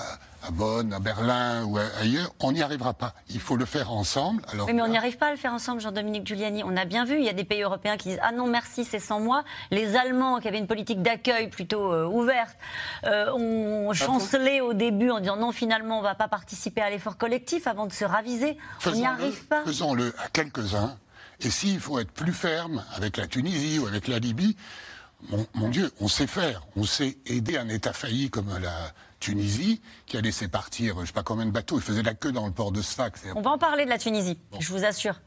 [0.52, 3.14] Bonn, à Berlin ou ailleurs, on n'y arrivera pas.
[3.30, 4.42] Il faut le faire ensemble.
[4.52, 6.64] Alors mais on n'y arrive pas à le faire ensemble, Jean-Dominique Giuliani.
[6.64, 8.84] On a bien vu, il y a des pays européens qui disent Ah non, merci,
[8.84, 9.44] c'est sans moi.
[9.72, 12.58] Les Allemands, qui avaient une politique d'accueil plutôt euh, ouverte,
[13.06, 16.90] euh, ont chancelé au début en disant Non, finalement, on ne va pas participer à
[16.90, 18.58] l'effort collectif avant de se raviser.
[18.86, 19.64] on n'y arrive pas.
[19.66, 20.98] Faisons-le à quelques-uns.
[21.42, 24.56] Et s'il faut être plus ferme avec la Tunisie ou avec la Libye,
[25.56, 26.66] mon, Dieu, on sait faire.
[26.76, 28.94] On sait aider un État failli comme la
[29.28, 32.14] Tunisie, qui a laissé partir, je ne sais pas combien de bateaux, il faisait la
[32.14, 33.24] queue dans le port de Sfax.
[33.36, 35.20] On va en parler de la Tunisie, je vous assure.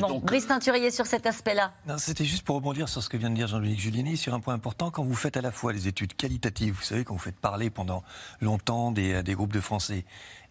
[0.00, 1.74] bon, Brice Teinturier sur cet aspect-là.
[1.98, 4.54] C'était juste pour rebondir sur ce que vient de dire Jean-Luc Giuliani, sur un point
[4.54, 4.90] important.
[4.90, 7.68] Quand vous faites à la fois les études qualitatives, vous savez, quand vous faites parler
[7.68, 8.02] pendant
[8.40, 10.06] longtemps des, des groupes de Français,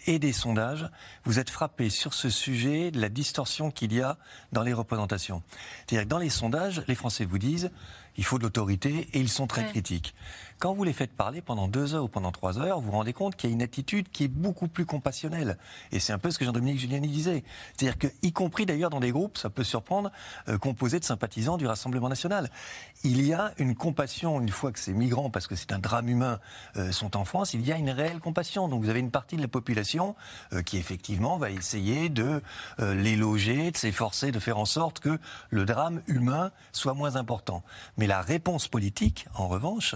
[0.05, 0.89] et des sondages,
[1.23, 4.17] vous êtes frappé sur ce sujet de la distorsion qu'il y a
[4.51, 5.41] dans les représentations.
[5.85, 7.71] C'est-à-dire que dans les sondages, les Français vous disent
[8.17, 10.15] il faut de l'autorité et ils sont très critiques.
[10.59, 13.13] Quand vous les faites parler pendant deux heures ou pendant trois heures, vous vous rendez
[13.13, 15.59] compte qu'il y a une attitude qui est beaucoup plus compassionnelle.
[15.91, 17.43] Et c'est un peu ce que Jean-Dominique Giuliani disait.
[17.75, 20.11] C'est-à-dire que, y compris d'ailleurs dans des groupes, ça peut surprendre,
[20.47, 22.49] euh, composés de sympathisants du Rassemblement national,
[23.03, 26.09] il y a une compassion une fois que ces migrants, parce que c'est un drame
[26.09, 26.39] humain,
[26.77, 28.67] euh, sont en France, il y a une réelle compassion.
[28.67, 30.15] Donc vous avez une partie de la population
[30.53, 32.41] euh, qui effectivement va essayer de
[32.79, 37.63] les loger, de s'efforcer de faire en sorte que le drame humain soit moins important.
[37.97, 39.95] Mais la réponse politique, en revanche,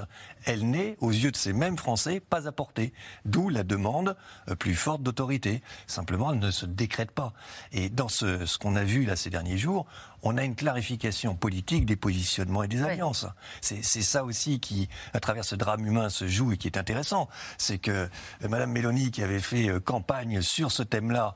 [0.59, 2.93] n'est, aux yeux de ces mêmes Français, pas apportée.
[3.25, 4.15] D'où la demande
[4.49, 5.61] euh, plus forte d'autorité.
[5.87, 7.33] Simplement, elle ne se décrète pas.
[7.71, 9.85] Et dans ce, ce qu'on a vu là ces derniers jours,
[10.23, 13.25] on a une clarification politique des positionnements et des alliances.
[13.61, 17.29] C'est ça aussi qui, à travers ce drame humain, se joue et qui est intéressant.
[17.57, 21.35] C'est que euh, Madame Mélanie, qui avait fait euh, campagne sur ce thème-là,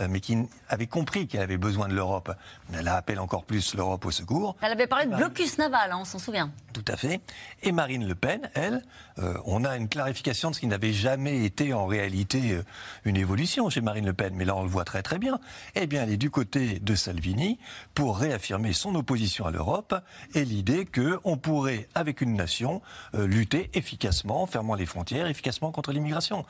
[0.00, 0.36] euh, mais qui
[0.68, 2.34] avait compris qu'elle avait besoin de l'Europe.
[2.72, 4.56] Elle appelle encore plus l'Europe au secours.
[4.62, 6.50] Elle avait parlé de blocus naval, hein, on s'en souvient.
[6.72, 7.20] Tout à fait.
[7.62, 8.82] Et Marine Le Pen, elle,
[9.18, 12.62] euh, on a une clarification de ce qui n'avait jamais été en réalité euh,
[13.04, 15.38] une évolution chez Marine Le Pen, mais là on le voit très très bien.
[15.74, 17.58] Eh bien, elle est du côté de Salvini
[17.94, 19.94] pour réaffirmer son opposition à l'Europe
[20.34, 22.82] et l'idée qu'on pourrait, avec une nation,
[23.14, 26.44] lutter efficacement, fermant les frontières, efficacement contre l'immigration.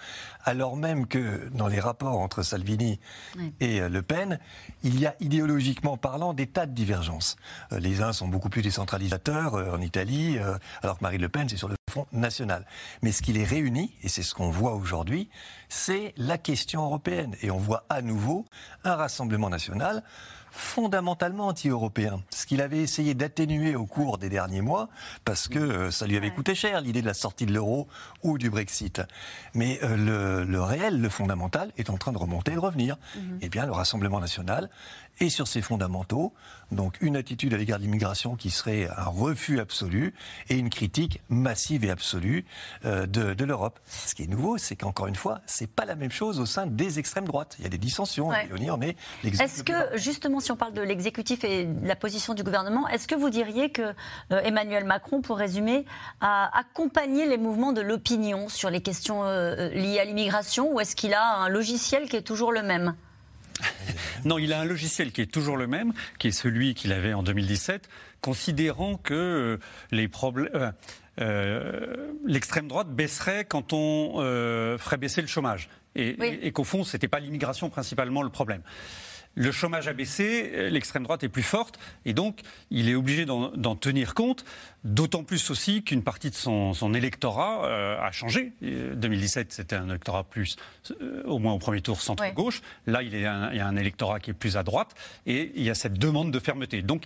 [0.45, 2.99] Alors même que dans les rapports entre Salvini
[3.61, 4.39] et euh, Le Pen,
[4.83, 7.37] il y a idéologiquement parlant des tas de divergences.
[7.73, 10.39] Euh, les uns sont beaucoup plus décentralisateurs euh, en Italie,
[10.83, 12.65] alors que Marine Le Pen, c'est sur le front national.
[13.03, 15.29] Mais ce qui les réunit, et c'est ce qu'on voit aujourd'hui,
[15.69, 17.37] c'est la question européenne.
[17.43, 18.47] Et on voit à nouveau
[18.85, 20.03] un rassemblement national
[20.53, 22.23] fondamentalement anti-européen.
[22.31, 24.89] Ce qu'il avait essayé d'atténuer au cours des derniers mois,
[25.25, 27.89] parce que euh, ça lui avait coûté cher, l'idée de la sortie de l'euro
[28.23, 29.01] ou du Brexit.
[29.55, 32.97] Mais euh, le, réel, le fondamental, est en train de remonter et de revenir.
[33.17, 33.39] Mhm.
[33.41, 34.69] Eh bien, le Rassemblement national
[35.23, 36.33] et sur ses fondamentaux.
[36.73, 40.15] Donc une attitude à l'égard de l'immigration qui serait un refus absolu
[40.49, 42.45] et une critique massive et absolue
[42.85, 43.79] euh, de, l'Europe.
[43.87, 46.67] Ce qui est nouveau, c'est qu'encore une fois, c'est pas la même chose au sein
[46.67, 47.55] des extrêmes droites.
[47.59, 48.31] Il y a des dissensions.
[48.79, 52.89] mais est-ce que justement, si on parle de l'exécutif et de la position du gouvernement,
[52.89, 55.85] est-ce que vous diriez que euh, Emmanuel Macron, pour résumer,
[56.21, 60.97] a accompagné les mouvements de l'opinion sur les questions euh, liées à l'immigration, ou est-ce
[60.97, 62.97] qu'il a un logiciel qui est toujours le même?
[64.25, 67.13] non, il a un logiciel qui est toujours le même, qui est celui qu'il avait
[67.13, 67.89] en 2017,
[68.21, 69.59] considérant que euh,
[69.91, 70.51] les problèmes.
[70.55, 70.71] Euh,
[71.21, 74.17] euh, l'extrême droite baisserait quand on
[74.79, 75.69] ferait baisser le chômage.
[75.95, 78.63] Et, et qu'au fond, ce n'était pas l'immigration principalement le problème
[79.35, 82.41] le chômage a baissé, l'extrême droite est plus forte, et donc
[82.71, 84.45] il est obligé d'en tenir compte,
[84.85, 88.53] d'autant plus aussi qu'une partie de son, électorat euh, a changé.
[88.61, 90.57] 2017, c'était un électorat plus,
[91.01, 92.63] euh, au moins au premier tour, centre-gauche.
[92.87, 94.95] Là, il, il, y a un électorat qui est plus à droite,
[95.27, 96.83] et il y a cette demande de fermeté.
[96.83, 97.05] Donc,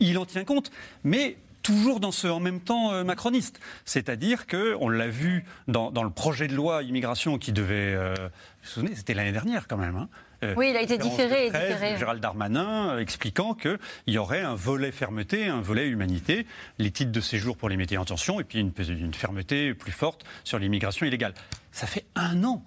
[0.00, 0.70] il en tient compte.
[1.04, 3.60] Mais toujours dans ce en même temps euh, macroniste.
[3.84, 8.14] C'est-à-dire que on l'a vu dans, dans, le projet de loi immigration qui devait, euh,
[8.14, 8.24] vous
[8.62, 9.96] vous souvenez, c'était l'année dernière quand même.
[9.96, 11.48] Hein, euh, oui, il a été différé.
[11.48, 11.98] 13, différé.
[11.98, 16.46] Gérald Darmanin euh, expliquant qu'il y aurait un volet fermeté, un volet humanité,
[16.78, 19.92] les titres de séjour pour les métiers en tension, et puis une, une fermeté plus
[19.92, 21.34] forte sur l'immigration illégale.
[21.72, 22.64] Ça fait un an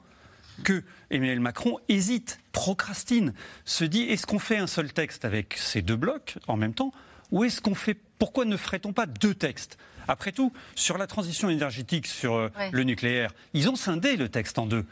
[0.63, 3.33] que Emmanuel Macron hésite, procrastine,
[3.65, 6.91] se dit est-ce qu'on fait un seul texte avec ces deux blocs en même temps,
[7.31, 9.77] ou est-ce qu'on fait pourquoi ne ferait-on pas deux textes?
[10.07, 12.69] Après tout, sur la transition énergétique, sur euh, ouais.
[12.71, 14.85] le nucléaire, ils ont scindé le texte en deux euh,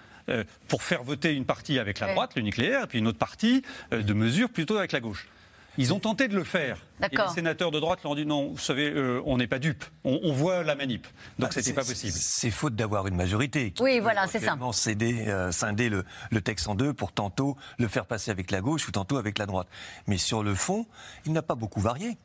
[0.67, 3.63] pour faire voter une partie avec la droite, le nucléaire, et puis une autre partie
[3.93, 5.27] euh, de mesures plutôt avec la gauche.
[5.79, 6.77] Ils ont tenté de le faire.
[7.09, 9.59] Et les sénateurs de droite leur ont dit non, vous savez, euh, on n'est pas
[9.59, 9.85] dupes.
[10.03, 11.07] On, on, voit la manip.
[11.37, 12.11] Donc, bah, c'était pas possible.
[12.11, 13.71] C'est faute d'avoir une majorité.
[13.71, 14.57] Qui oui, voilà, c'est ça.
[14.73, 18.59] Céder, euh, scinder le, le, texte en deux pour tantôt le faire passer avec la
[18.59, 19.67] gauche ou tantôt avec la droite.
[20.07, 20.85] Mais sur le fond,
[21.25, 22.17] il n'a pas beaucoup varié.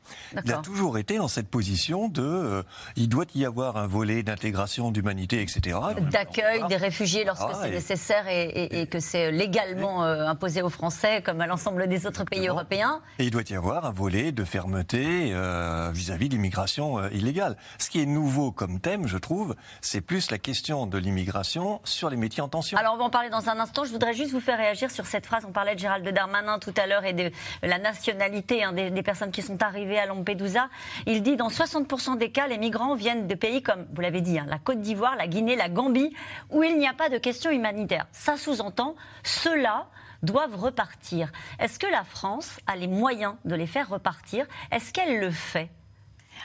[0.45, 2.23] Il a toujours été dans cette position de.
[2.23, 2.63] Euh,
[2.97, 5.79] il doit y avoir un volet d'intégration, d'humanité, etc.
[6.11, 7.73] D'accueil des réfugiés lorsque ah, c'est et...
[7.73, 12.25] nécessaire et, et, et, que c'est légalement imposé aux Français comme à l'ensemble des autres
[12.25, 13.01] pays européens.
[13.21, 17.57] Et il doit y avoir un volet de fermeté euh, vis-à-vis de l'immigration euh, illégale.
[17.79, 22.11] Ce qui est nouveau comme thème, je trouve, c'est plus la question de l'immigration sur
[22.11, 22.79] les métiers en tension.
[22.79, 23.85] Alors on va en parler dans un instant.
[23.85, 25.45] Je voudrais juste vous faire réagir sur cette phrase.
[25.47, 27.31] On parlait de Gérald Darmanin tout à l'heure et de
[27.63, 30.69] la nationalité hein, des, personnes qui sont arrivées à Lampedusa.
[31.07, 34.39] Il dit dans 60% des cas, les migrants viennent de pays comme, vous l'avez dit,
[34.39, 36.15] hein, la Côte d'Ivoire, la Guinée, la Gambie,
[36.51, 38.07] où il n'y a pas de question humanitaire.
[38.13, 39.87] Ça sous-entend cela
[40.25, 41.31] doivent repartir.
[41.59, 44.47] Est-ce que la France a les moyens de les faire repartir?
[44.71, 45.71] Est-ce qu'elle le fait?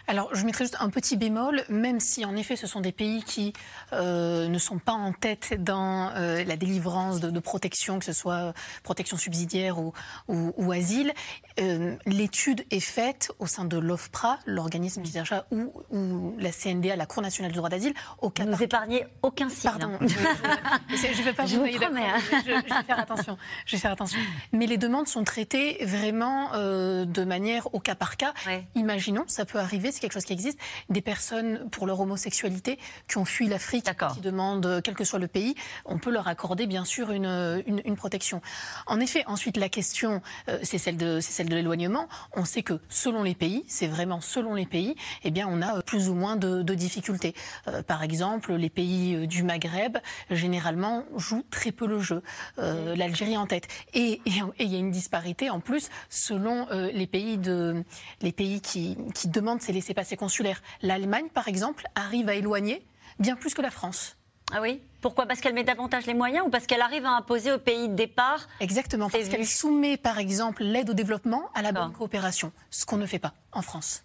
[0.09, 3.21] Alors, je mettrais juste un petit bémol, même si en effet ce sont des pays
[3.21, 3.53] qui
[3.93, 8.13] euh, ne sont pas en tête dans euh, la délivrance de, de, protection, que ce
[8.13, 9.93] soit protection subsidiaire ou,
[10.27, 11.13] ou, ou asile.
[11.59, 16.95] Euh, L'étude est faite au sein de l'OFPRA, l'organisme qui cherche ou, ou, la CNDA,
[16.95, 18.61] la Cour nationale du droit d'asile, au cas Vous par...
[18.63, 19.69] épargnez aucun signe.
[19.69, 21.65] Pardon, je ne vais pas je vous.
[21.65, 22.17] Hein.
[22.31, 23.37] Je, je, vais faire attention.
[23.67, 24.19] Je vais faire attention.
[24.53, 28.33] Mais les demandes sont traitées vraiment euh, de manière au cas par cas.
[28.47, 28.65] Ouais.
[28.73, 30.57] Imaginons, ça peut arriver c'est quelque chose qui existe,
[30.89, 35.27] des personnes pour leur homosexualité qui ont fui l'Afrique, qui demandent, quel que soit le
[35.27, 37.25] pays, on peut leur accorder bien sûr une,
[37.67, 38.41] une, une protection.
[38.87, 42.07] En effet, ensuite la question, euh, c'est celle de, c'est celle de l'éloignement.
[42.33, 45.81] On sait que selon les pays, c'est vraiment selon les pays, eh bien on a
[45.81, 47.35] plus ou moins de, de difficultés.
[47.67, 49.97] Euh, par exemple, les pays du Maghreb
[50.31, 52.23] généralement jouent très peu le jeu.
[52.57, 53.67] Euh, L'Algérie en tête.
[53.93, 57.83] Et il y a une disparité en plus selon euh, les pays de,
[58.21, 60.61] les pays qui, qui demandent ces laissés-passer consulaires.
[60.81, 62.85] L'Allemagne, par exemple, arrive à éloigner
[63.19, 64.15] bien plus que la France.
[64.51, 64.81] Ah oui?
[65.01, 65.25] Pourquoi?
[65.25, 67.95] Parce qu'elle met davantage les moyens ou parce qu'elle arrive à imposer au pays de
[67.95, 72.85] départ Exactement, parce qu'elle soumet, par exemple, l'aide au développement à la bonne coopération, ce
[72.85, 74.03] qu'on ne fait pas en France.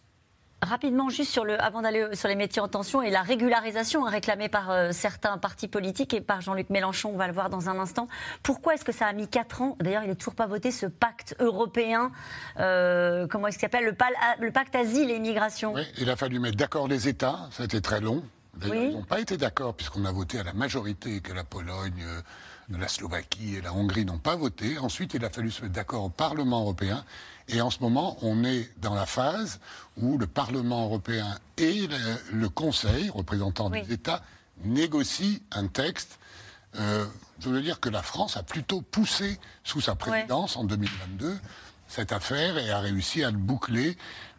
[0.64, 4.48] Rapidement, juste sur le, avant d'aller sur les métiers en tension et la régularisation réclamée
[4.48, 7.78] par euh, certains partis politiques et par Jean-Luc Mélenchon, on va le voir dans un
[7.78, 8.08] instant.
[8.42, 9.76] Pourquoi est-ce que ça a mis 4 ans?
[9.80, 12.12] D'ailleurs, il n'est toujours pas voté ce pacte européen,
[12.60, 13.84] euh, comment est-ce qu'il s'appelle?
[13.84, 15.74] Le, le, pacte asile et immigration.
[15.74, 18.22] Oui, il a fallu mettre d'accord les États, ça a été très long.
[18.56, 18.88] D'ailleurs, oui.
[18.90, 22.22] ils n'ont pas été d'accord puisqu'on a voté à la majorité que la Pologne, euh,
[22.70, 24.78] la Slovaquie et la Hongrie n'ont pas voté.
[24.78, 27.04] Ensuite, il a fallu se mettre d'accord au Parlement européen.
[27.48, 29.60] Et en ce moment, on est dans la phase
[29.96, 31.98] où le Parlement européen et le,
[32.32, 33.82] le Conseil, représentant oui.
[33.82, 34.22] des États,
[34.64, 36.18] négocient un texte.
[36.76, 37.06] Euh,
[37.40, 40.62] je veux dire que la France a plutôt poussé sous sa présidence ouais.
[40.62, 41.38] en 2022
[41.86, 43.96] cette affaire et a réussi à le boucler.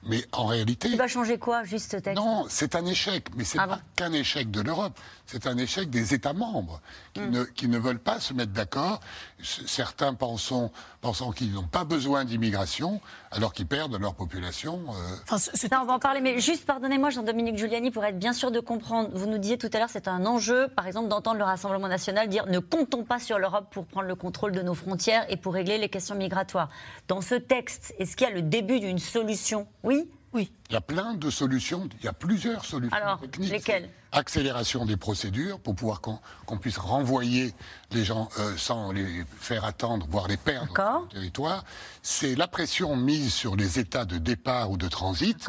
[0.07, 0.89] Mais en réalité.
[0.89, 2.15] Il va changer quoi, juste ce texte?
[2.15, 3.25] Non, c'est un échec.
[3.35, 3.81] Mais c'est ah pas bon?
[3.95, 4.99] qu'un échec de l'Europe.
[5.25, 6.79] C'est un échec des États membres
[7.15, 8.99] qui, ne, qui ne veulent pas se mettre d'accord.
[9.41, 12.99] Certains pensant, pensant qu'ils n'ont pas besoin d'immigration
[13.31, 14.83] alors qu'ils perdent leur population.
[14.89, 15.15] Euh...
[15.23, 16.19] Enfin, Ça, on va en parler.
[16.19, 19.09] Mais juste, pardonnez-moi, Jean-Dominique Giuliani, pour être bien sûr de comprendre.
[19.13, 22.27] Vous nous disiez tout à l'heure, c'est un enjeu, par exemple, d'entendre le Rassemblement national
[22.27, 25.53] dire ne comptons pas sur l'Europe pour prendre le contrôle de nos frontières et pour
[25.53, 26.69] régler les questions migratoires.
[27.07, 29.67] Dans ce texte, est-ce qu'il y a le début d'une solution?
[29.83, 30.09] Oui?
[30.33, 30.51] Oui.
[30.69, 33.51] Il y a plein de solutions, il y a plusieurs solutions Alors, techniques.
[33.51, 33.89] Lesquelles?
[34.15, 37.53] Accélération des procédures pour pouvoir qu'on qu puisse renvoyer
[37.91, 41.65] les gens euh, sans les faire attendre, voire les perdre sur le territoire.
[42.01, 45.45] C'est la pression mise sur les États de départ ou de transit.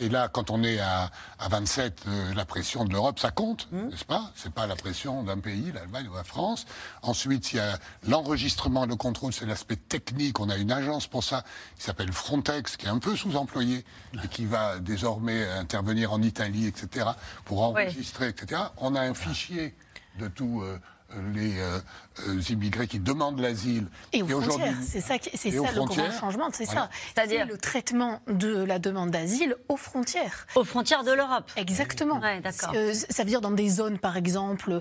[0.00, 3.68] Et là, quand on est à, à 27, euh, la pression de l'Europe, ça compte,
[3.70, 3.88] mmh.
[3.88, 4.32] n'est-ce pas?
[4.34, 6.64] C'est pas la pression d'un pays, l'Allemagne ou la France.
[7.02, 10.40] Ensuite, il y a l'enregistrement, le contrôle, c'est l'aspect technique.
[10.40, 11.44] On a une agence pour ça
[11.76, 13.84] qui s'appelle Frontex, qui est un peu sous-employée
[14.24, 17.06] et qui va désormais intervenir en Italie, etc.,
[17.44, 18.30] pour enregistrer, oui.
[18.30, 18.62] etc.
[18.78, 19.74] On a un fichier
[20.18, 20.62] de tout.
[20.62, 20.78] Euh,
[21.34, 23.86] les euh, immigrés qui demandent l'asile.
[24.12, 26.90] Et aux frontières, c'est ça, c'est ça le grand changement, c'est ça.
[27.14, 30.46] C'est-à-dire le traitement de la demande d'asile aux frontières.
[30.54, 31.50] Aux frontières de l'Europe.
[31.56, 32.20] Exactement.
[32.20, 32.74] Ouais, d'accord.
[32.92, 34.80] ça veut dire dans des zones, par exemple,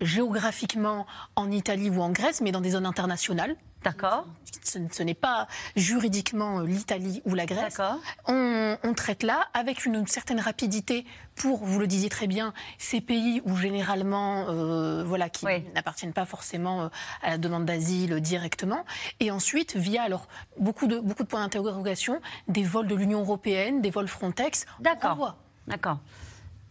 [0.00, 3.56] géographiquement en Italie ou en Grèce, mais dans des zones internationales.
[3.84, 4.26] D'accord.
[4.64, 7.80] Ce, n'est pas juridiquement euh, l'Italie ou la Grèce.
[8.26, 13.00] On, on, traite là avec une, certaine rapidité pour, vous le disiez très bien, ces
[13.00, 16.88] pays où généralement, euh, voilà, qui n'appartiennent pas forcément euh,
[17.22, 18.84] à la demande d'asile directement.
[19.20, 23.80] Et ensuite, via alors beaucoup de beaucoup de points d'interrogation, des vols de l'Union européenne,
[23.80, 24.66] des vols Frontex.
[24.80, 25.36] D'accord.
[25.66, 25.98] D'accord.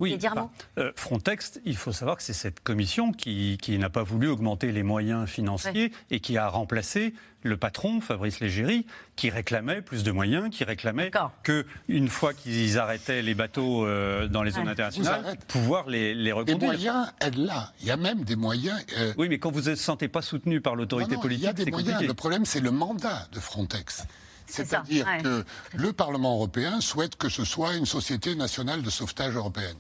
[0.02, 4.28] Oui, bah, euh, Frontex, il faut savoir que c'est cette commission qui, n'a pas voulu
[4.28, 10.04] augmenter les moyens financiers et qui a remplacé le patron, Fabrice Légéry, qui réclamait plus
[10.04, 11.12] de moyens, qui réclamait
[11.44, 16.32] que une fois qu'ils arrêtaient les bateaux euh, dans les zones internationales, pouvoir les, les
[16.32, 16.72] reconduire.
[16.72, 17.72] Les moyens, elle là.
[17.82, 18.84] Il y a même des moyens.
[18.98, 22.08] Euh, oui, mais quand vous ne vous sentez pas soutenu par l'autorité politique, c'est compliqué.
[22.08, 24.08] Le problème, c'est le mandat de Frontex.
[24.52, 29.78] C'est-à-dire que le Parlement européen souhaite que ce soit une société nationale de sauvetage européenne.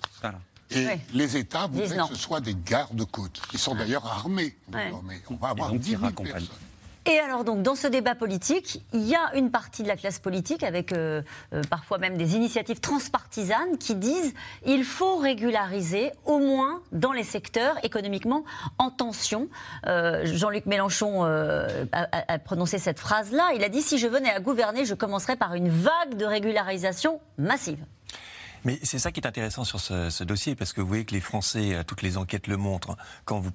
[0.73, 4.55] Et les États voudraient que ce soit des gardes-côtes, qui sont d'ailleurs armés.
[5.29, 6.47] On va avoir 10 000 personnes.
[7.07, 10.19] Et alors donc dans ce débat politique, il y a une partie de la classe
[10.19, 14.35] politique avec euh, euh, parfois même des initiatives transpartisanes qui disent
[14.67, 18.43] il faut régulariser au moins dans les secteurs économiquement
[18.77, 19.49] en tension.
[19.87, 23.49] Euh, Jean-Luc Mélenchon a, prononcé cette phrase-là.
[23.55, 27.19] Il a dit si je venais à gouverner, je commencerais par une vague de régularisation
[27.39, 27.79] massive.
[28.63, 31.21] Mais c'est ça qui est intéressant sur ce, dossier, parce que vous voyez que les
[31.21, 32.95] Français, euh, toutes les enquêtes le montrent,
[33.26, 33.52] quand vous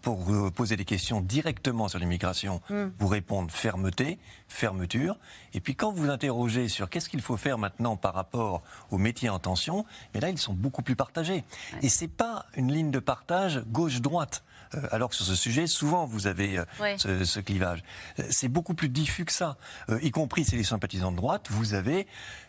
[0.50, 2.86] posez des questions directement sur l'immigration, mm.
[2.98, 5.16] vous répondent fermeté, fermeture.
[5.54, 9.28] Et puis quand vous interrogez sur qu'est-ce qu'il faut faire maintenant par rapport aux métiers
[9.28, 11.44] en tension, mais là, ils sont beaucoup plus partagés.
[11.82, 14.42] Et c'est pas une ligne de partage gauche-droite.
[14.74, 16.64] Euh, alors que sur ce sujet, souvent vous avez euh,
[16.96, 17.82] ce, ce, clivage.
[18.30, 19.56] C'est beaucoup plus diffus que ça.
[20.02, 22.06] y compris si les sympathisants de droite, vous avez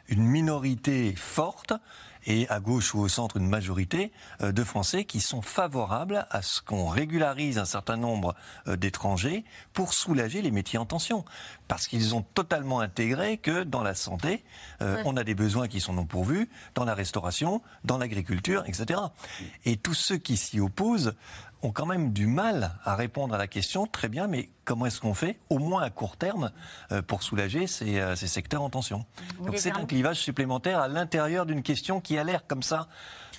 [0.08, 1.74] une minorité forte
[2.28, 6.42] et à gauche ou au centre une majorité euh, de Français qui sont favorables à
[6.42, 8.36] ce qu'on régularise un certain nombre
[8.68, 11.26] euh, d'étrangers pour soulager les métiers en tension.
[11.68, 14.44] Parce qu'ils ont totalement intégré que dans la santé,
[14.82, 19.00] euh, on a des besoins qui sont non pourvus, dans la restauration, dans l'agriculture, etc.
[19.66, 21.14] Et tous ceux qui s'y opposent
[21.64, 25.02] ont quand même du mal à répondre à la question, très bien, mais comment est-ce
[25.02, 26.52] qu'on fait, au moins à court terme,
[26.92, 29.06] euh, pour soulager ces, euh, ces secteurs en tension?
[29.44, 32.88] Donc c'est un clivage supplémentaire à l'intérieur d'une question qui a l'air comme ça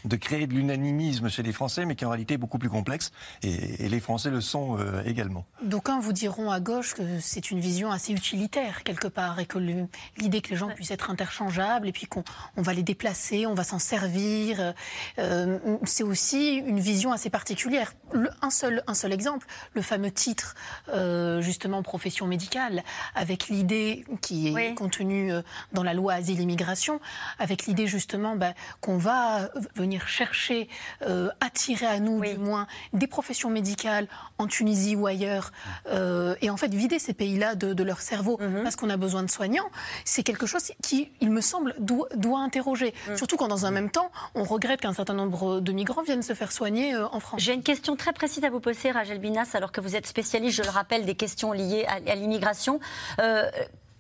[0.05, 3.13] de créer de l'unanimisme chez les Français, mais qui en réalité est beaucoup plus complexe,
[3.43, 5.47] et, les Français le sont euh, également.
[5.63, 9.59] D'aucuns vous diront à gauche que c'est une vision assez utilitaire, quelque part, et que
[9.59, 12.23] l'idée que les gens puissent être interchangeables, et puis qu'on
[12.57, 14.75] va les déplacer, on va s'en servir,
[15.19, 17.95] euh, c'est aussi une vision assez particulière.
[18.43, 20.55] un, seul, un seul exemple, le fameux titre,
[20.91, 22.83] euh, justement, profession médicale,
[23.15, 25.33] avec l'idée qui est contenue
[25.73, 27.01] dans la loi Asile-Immigration,
[27.39, 30.69] avec l'idée justement bah, qu'on va venir venir chercher,
[31.03, 35.51] euh, attirer à nous du moins des professions médicales en Tunisie ou ailleurs,
[35.91, 38.65] euh, et en fait vider ces pays-là de, leur cerveau mhm.
[38.65, 39.71] parce qu'on a besoin de soignants,
[40.05, 42.93] c'est quelque chose qui, il me semble, doit, interroger.
[43.09, 43.17] Mhm.
[43.17, 46.35] Surtout quand dans un même temps, on regrette qu'un certain nombre de migrants viennent se
[46.35, 47.41] faire soigner euh, en France.
[47.41, 50.59] J'ai une question très précise à vous poser, Rachel Binas, alors que vous êtes spécialiste,
[50.59, 52.79] je le rappelle, des questions liées à, à l'immigration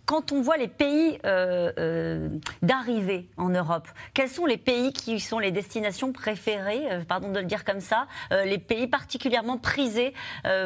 [0.08, 2.30] quand on voit les pays euh, euh,
[2.62, 7.40] d'arrivée en Europe, quels sont les pays qui sont les destinations préférées, euh, pardon de
[7.40, 10.14] le dire comme ça, les pays particulièrement prisés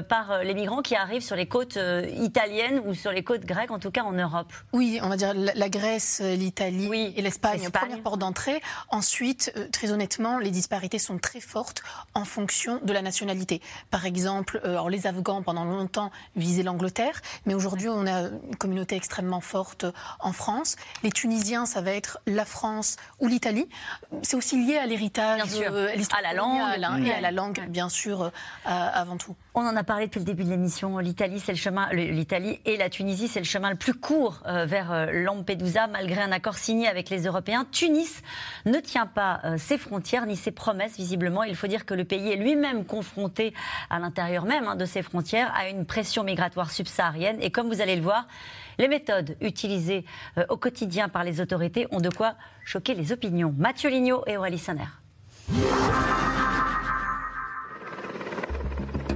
[0.09, 1.79] par les migrants qui arrivent sur les côtes
[2.19, 4.53] italiennes ou sur les côtes grecques, en tout cas en Europe?
[4.73, 8.61] Oui, on va dire la, Grèce, l'Italie et l'Espagne, première porte d'entrée.
[8.91, 11.83] Ensuite, très honnêtement, les disparités sont très fortes
[12.15, 13.61] en fonction de la nationalité.
[13.91, 18.95] Par exemple, alors les Afghans, pendant longtemps, visaient l'Angleterre, mais aujourd'hui, on a une communauté
[18.95, 19.87] extrêmement forte
[20.21, 20.77] en France.
[21.03, 23.69] Les Tunisiens, ça va être la France ou l'Italie.
[24.23, 28.23] C'est aussi lié à l'héritage, euh, à, la langue, et à la langue, bien sûr,
[28.23, 28.31] euh,
[28.65, 29.35] avant tout.
[29.55, 30.99] On en a parlé depuis le début de l'émission.
[30.99, 34.65] L'Italie, c'est le chemin, l'Italie et la Tunisie, c'est le chemin le plus court euh,
[34.65, 37.67] vers Lampedusa, malgré un accord signé avec les Européens.
[37.71, 38.23] Tunis
[38.65, 41.43] ne tient pas ses frontières ni ses promesses, visiblement.
[41.43, 43.55] Il faut dire que le pays est lui-même confronté
[43.91, 47.39] à l'intérieur même hein, de ses frontières à une pression migratoire subsaharienne.
[47.41, 48.27] Et comme vous allez le voir,
[48.83, 50.05] les méthodes utilisées
[50.39, 53.55] euh, au quotidien par les autorités ont de quoi choquer les opinions.
[53.57, 54.89] Mathieu Lignot et Aurélie Saner.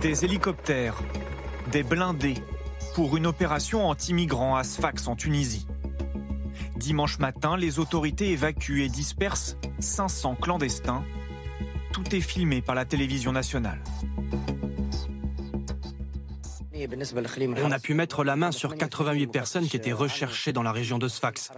[0.01, 0.95] Des hélicoptères,
[1.73, 2.37] des blindés
[2.95, 5.67] pour une opération anti-migrants à Sfax en Tunisie.
[6.77, 11.03] Dimanche matin, les autorités évacuent et dispersent 500 clandestins.
[11.93, 13.83] Tout est filmé par la télévision nationale.
[17.65, 20.99] On a pu mettre la main sur 88 personnes qui étaient recherchées dans la région
[20.99, 21.51] de Sfax.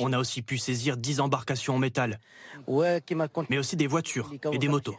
[0.00, 2.20] On a aussi pu saisir 10 embarcations en métal,
[3.48, 4.96] mais aussi des voitures et des motos.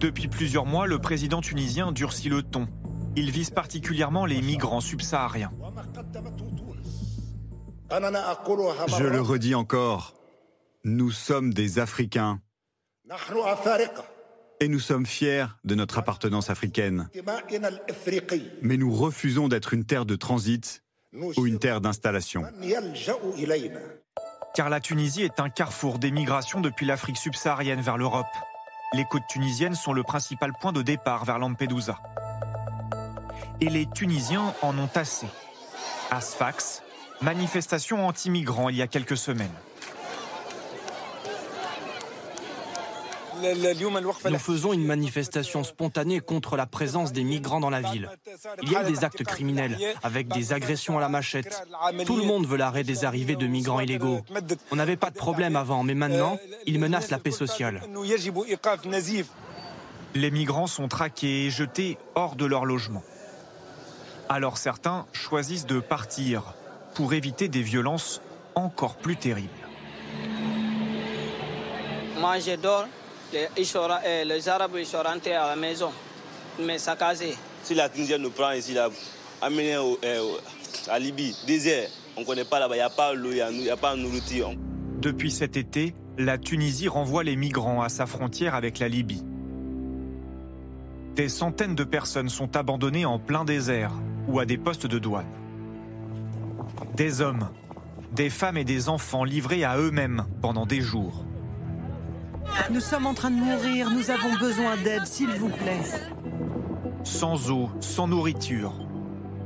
[0.00, 2.68] Depuis plusieurs mois, le président tunisien durcit le ton.
[3.16, 5.52] Il vise particulièrement les migrants subsahariens.
[7.90, 10.14] Je le redis encore,
[10.84, 12.40] nous sommes des Africains.
[14.64, 17.10] Et nous sommes fiers de notre appartenance africaine.
[18.62, 20.82] Mais nous refusons d'être une terre de transit
[21.36, 22.44] ou une terre d'installation.
[24.54, 28.24] Car la Tunisie est un carrefour des migrations depuis l'Afrique subsaharienne vers l'Europe.
[28.94, 31.98] Les côtes tunisiennes sont le principal point de départ vers Lampedusa.
[33.60, 35.26] Et les Tunisiens en ont assez.
[36.10, 36.82] À Sfax,
[37.20, 39.52] manifestation anti-migrants il y a quelques semaines.
[44.30, 48.08] Nous faisons une manifestation spontanée contre la présence des migrants dans la ville.
[48.62, 51.62] Il y a eu des actes criminels, avec des agressions à la machette.
[52.06, 54.20] Tout le monde veut l'arrêt des arrivées de migrants illégaux.
[54.70, 57.82] On n'avait pas de problème avant, mais maintenant, ils menacent la paix sociale.
[60.14, 63.02] Les migrants sont traqués et jetés hors de leur logement.
[64.28, 66.54] Alors certains choisissent de partir
[66.94, 68.22] pour éviter des violences
[68.54, 69.50] encore plus terribles.
[72.20, 72.86] Moi, je dors
[73.34, 75.90] les, les Arabes ils sont rentrés à la maison,
[76.60, 77.34] mais ça casé.
[77.62, 78.88] Si la Tunisie nous prend ici, là,
[79.42, 83.12] amener au, eh, à Libye, désert, on ne connaît pas là-bas, il n'y a pas
[83.12, 84.52] l'eau, il n'y a, pas de nourriture.
[85.00, 89.24] Depuis cet été, la Tunisie renvoie les migrants à sa frontière avec la Libye.
[91.16, 93.92] Des centaines de personnes sont abandonnées en plein désert
[94.28, 95.26] ou à des postes de douane.
[96.96, 97.48] Des hommes,
[98.12, 101.24] des femmes et des enfants livrés à eux-mêmes pendant des jours.
[102.70, 105.82] Nous sommes en train de mourir, nous avons besoin d'aide, s'il vous plaît.
[107.04, 108.72] Sans eau, sans nourriture.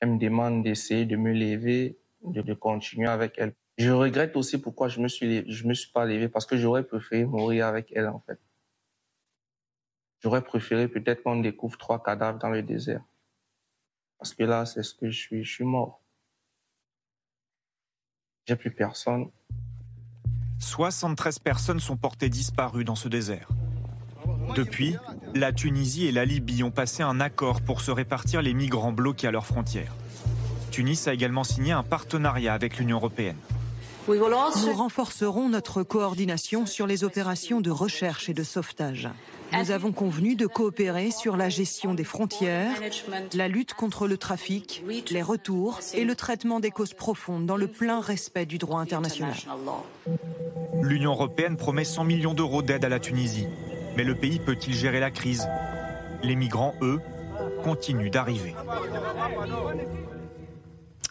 [0.00, 3.54] Elle me demande d'essayer de me lever, de, continuer avec elle.
[3.78, 7.24] Je regrette aussi pourquoi je me suis, me suis pas levé parce que j'aurais préféré
[7.24, 8.40] mourir avec elle en fait.
[10.20, 13.04] J'aurais préféré peut-être qu'on découvre trois cadavres dans le désert.
[14.18, 16.02] Parce que là, c'est ce que je suis, je suis mort.
[18.46, 19.26] J'ai plus personne.
[20.60, 23.48] 73 personnes sont portées disparues dans ce désert.
[24.54, 24.96] Depuis,
[25.34, 29.26] la Tunisie et la Libye ont passé un accord pour se répartir les migrants bloqués
[29.26, 29.94] à leurs frontières.
[30.70, 33.36] Tunis a également signé un partenariat avec l'Union européenne.
[34.08, 39.08] Nous renforcerons notre coordination sur les opérations de recherche et de sauvetage.
[39.52, 42.72] Nous avons convenu de coopérer sur la gestion des frontières,
[43.34, 47.68] la lutte contre le trafic, les retours et le traitement des causes profondes dans le
[47.68, 49.34] plein respect du droit international.
[50.82, 53.46] L'Union européenne promet 100 millions d'euros d'aide à la Tunisie.
[53.96, 55.48] Mais le pays peut-il gérer la crise?
[56.22, 57.00] Les migrants, eux,
[57.64, 58.54] continuent d'arriver.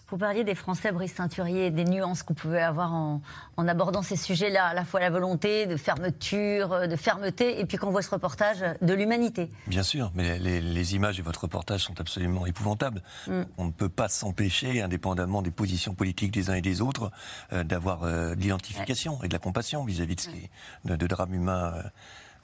[0.09, 3.21] Vous parliez des Français, Brice Ceinturier, des nuances qu'on pouvait avoir en,
[3.57, 7.77] abordant ces sujets-là, à la fois la volonté de fermeture, euh, de fermeté, et puis
[7.77, 9.49] qu'on voit ce reportage de l'humanité.
[9.65, 13.01] Bien sûr, mais les, images de votre reportage sont absolument épouvantables.
[13.27, 13.41] Mm.
[13.57, 17.11] On ne peut pas s'empêcher, indépendamment des positions politiques des uns et des autres,
[17.51, 20.29] euh, d'avoir euh, de l'identification et de la compassion vis-à-vis
[20.85, 21.73] de, de, drames humains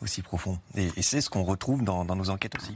[0.02, 0.58] aussi profonds.
[0.76, 2.76] Et, c'est ce qu'on retrouve dans nos enquêtes aussi.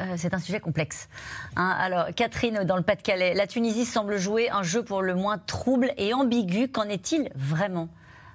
[0.00, 1.08] Euh, c'est un sujet complexe.
[1.56, 1.76] Hein.
[1.78, 5.92] alors, Catherine, dans le Pas-de-Calais, la Tunisie semble jouer un jeu pour le moins trouble
[5.96, 6.68] et ambigu.
[6.68, 7.88] Qu'en est-il vraiment?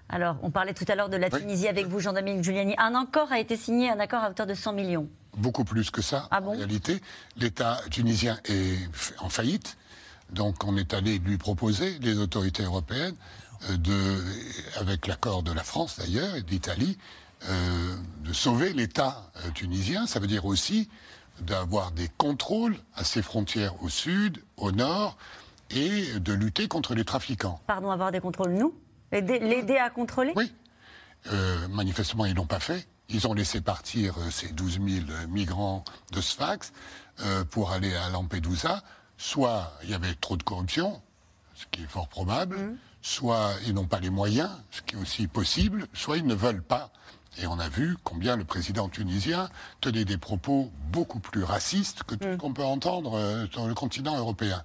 [0.07, 2.75] Alors, on parlait tout à l'heure de la Tunisie avec vous, Jean-Dominique Giuliani.
[2.77, 5.09] Un accord a été signé, un accord à hauteur de 100 millions.
[5.35, 7.01] Beaucoup plus que ça, ah en réalité.
[7.37, 8.77] L'État tunisien est
[9.19, 9.77] en faillite.
[10.29, 13.15] Donc, on est allé lui proposer, les autorités européennes,
[13.69, 14.23] euh, de,
[14.79, 16.97] avec l'accord de la France d'ailleurs et d'Italie,
[17.49, 20.05] euh, de sauver l'État tunisien.
[20.05, 20.87] Ça veut dire aussi
[21.41, 25.17] d'avoir des contrôles à ses frontières au sud, au nord,
[25.71, 27.59] et de lutter contre les trafiquants.
[27.67, 28.73] Pardon, avoir des contrôles, nous?
[29.11, 30.33] L'aider à contrôler?
[30.35, 30.51] Oui.
[31.31, 32.87] Euh, manifestement, ils l'ont pas fait.
[33.09, 36.73] Ils ont laissé partir euh, ces 12 000 migrants de Sfax
[37.21, 38.83] euh, pour aller à Lampedusa.
[39.17, 41.01] Soit il y avait trop de corruption,
[41.55, 42.57] ce qui est fort probable,
[43.01, 46.63] soit ils n'ont pas les moyens, ce qui est aussi possible, soit ils ne veulent
[46.63, 46.91] pas.
[47.37, 49.49] Et on a vu combien le président tunisien
[49.81, 53.73] tenait des propos beaucoup plus racistes que tout ce qu'on peut entendre euh, sur le
[53.73, 54.63] continent européen.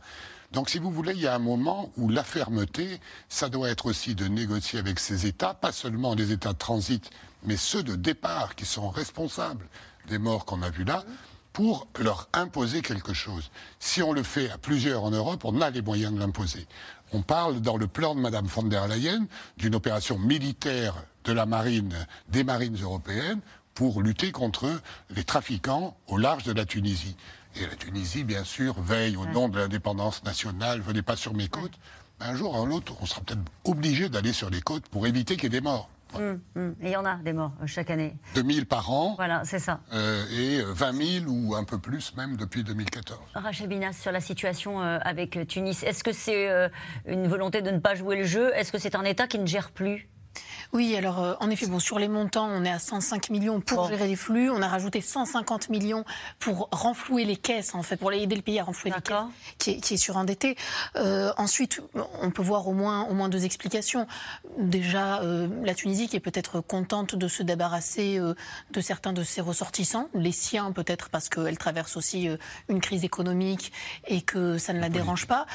[0.52, 3.86] Donc, si vous voulez, il y a un moment où la fermeté, ça doit être
[3.86, 7.08] aussi de négocier avec ces États, pas seulement les États de transit,
[7.44, 9.66] mais ceux de départ qui sont responsables
[10.08, 11.04] des morts qu'on a vus là,
[11.52, 13.50] pour leur imposer quelque chose.
[13.80, 16.66] Si on le fait à plusieurs en Europe, on a les moyens de l'imposer.
[17.12, 20.94] On parle dans le plan de Mme von der Leyen d'une opération militaire
[21.24, 21.94] de la marine,
[22.28, 23.40] des marines européennes,
[23.74, 24.80] pour lutter contre
[25.10, 27.16] les trafiquants au large de la Tunisie.
[27.56, 31.48] Et la Tunisie, bien sûr, veille au nom de l'indépendance nationale, venez pas sur mes
[31.48, 31.78] côtes.
[32.20, 35.44] Un jour ou l'autre, on sera peut-être obligé d'aller sur les côtes pour éviter qu'il
[35.44, 35.88] y ait des morts.
[36.14, 36.74] Hum, hum.
[36.82, 38.16] Et il y en a des morts euh, chaque année.
[38.34, 39.14] 2000 par an.
[39.16, 39.80] Voilà, c'est ça.
[39.92, 43.18] Euh, et 20 000 ou un peu plus même depuis 2014.
[43.34, 46.68] Rachel Binas, sur la situation euh, avec Tunis, est-ce que c'est euh,
[47.06, 48.52] une volonté de ne pas jouer le jeu?
[48.54, 50.08] Est-ce que c'est un État qui ne gère plus?
[50.72, 53.88] Oui, alors euh, en effet, bon, sur les montants, on est à 105 millions pour
[53.88, 54.50] gérer les flux.
[54.50, 56.04] On a rajouté 150 millions
[56.38, 59.16] pour renflouer les caisses, en fait, pour aider le pays à renflouer les caisses,
[59.58, 60.56] qui est, qui est surendetté.
[60.96, 61.80] Euh, ensuite,
[62.20, 64.06] on peut voir au moins, au moins deux explications.
[64.58, 68.34] Déjà, euh, la Tunisie qui est peut-être contente de se débarrasser euh,
[68.70, 72.36] de certains de ses ressortissants, les siens peut-être parce qu'elle traverse aussi euh,
[72.68, 73.72] une crise économique
[74.06, 75.46] et que ça ne la dérange pas,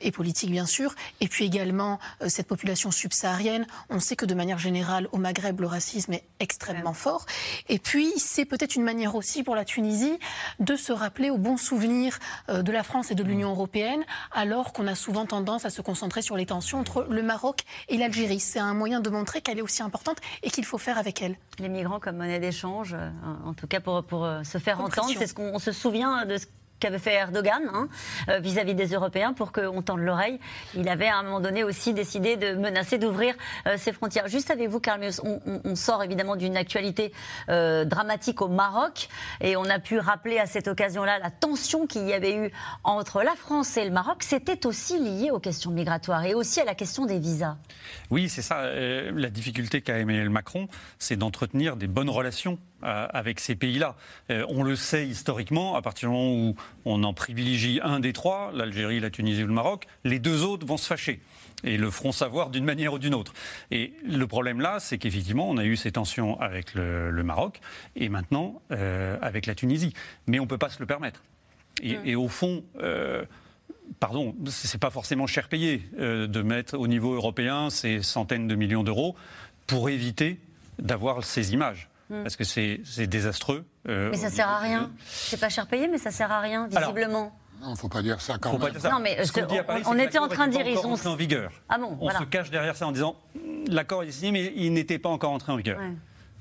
[0.00, 0.94] et politique bien sûr.
[1.20, 5.60] Et puis également, euh, cette population subsaharienne, on sait que de manière générale, au Maghreb,
[5.60, 7.26] le racisme est extrêmement fort.
[7.68, 10.18] Et puis, c'est peut-être une manière aussi pour la Tunisie
[10.60, 14.02] de se rappeler aux bons souvenirs euh, de la France et de l'Union européenne,
[14.32, 17.98] alors qu'on a souvent tendance à se concentrer sur les tensions entre le Maroc et
[17.98, 18.40] l'Algérie.
[18.40, 21.36] C'est un moyen de montrer qu'elle est aussi importante et qu'il faut faire avec elle.
[21.58, 23.10] Les migrants comme monnaie d'échange, euh,
[23.44, 26.24] en tout cas pour, pour euh, se faire entendre, c'est ce qu'on on se souvient
[26.24, 26.46] de ce
[26.82, 27.88] qu'avait fait Erdogan hein,
[28.28, 30.40] euh, vis-à-vis des Européens pour qu'on tende l'oreille.
[30.74, 33.34] Il avait à un moment donné aussi décidé de menacer d'ouvrir
[33.68, 34.26] euh, ses frontières.
[34.26, 37.12] Juste avec vous, Carl on, on- sort évidemment d'une actualité
[37.48, 39.08] euh, dramatique au Maroc
[39.40, 42.50] et on a pu rappeler à cette occasion-là la tension qu'il y avait eu
[42.84, 44.22] entre la France et le Maroc.
[44.22, 47.56] C'était aussi lié aux questions migratoires et aussi à la question des visas.
[48.10, 48.64] Oui, c'est ça.
[48.64, 50.66] La difficulté qu'a Emmanuel Macron,
[50.98, 53.96] c'est d'entretenir des bonnes relations avec ces pays-là.
[54.30, 58.12] Euh, on le sait historiquement, à partir du moment où on en privilégie un des
[58.12, 61.20] trois, l'Algérie, la Tunisie ou le Maroc, les deux autres vont se fâcher
[61.64, 63.32] et le feront savoir d'une manière ou d'une autre.
[63.70, 67.60] Et le problème là, c'est qu'effectivement, on a eu ces tensions avec le, le Maroc
[67.96, 69.92] et maintenant euh, avec la Tunisie.
[70.26, 71.22] Mais on ne peut pas se le permettre.
[71.82, 73.24] Et, et au fond, euh,
[74.00, 78.54] pardon, c'est pas forcément cher payé euh, de mettre au niveau européen ces centaines de
[78.54, 79.16] millions d'euros
[79.66, 80.38] pour éviter
[80.78, 81.88] d'avoir ces images.
[82.12, 82.22] Mm.
[82.22, 83.64] Parce que c'est désastreux.
[83.88, 84.90] euh, Mais ça sert à rien.
[85.06, 87.36] C'est pas cher payé, mais ça sert à rien, Alors, visiblement.
[87.60, 88.72] Non, il ne faut pas dire ça quand Faut pas même.
[88.74, 88.90] dire ça.
[88.90, 90.70] Non, mais, Ce qu'on euh, Paris, on- on que était en train de dire, pas
[90.70, 91.52] ils en vigueur.
[91.68, 92.18] Ah bon, On voilà.
[92.18, 93.16] se cache derrière ça en disant
[93.68, 95.78] l'accord est signé, mais il n'était pas encore entré en vigueur.
[95.78, 95.92] Ouais.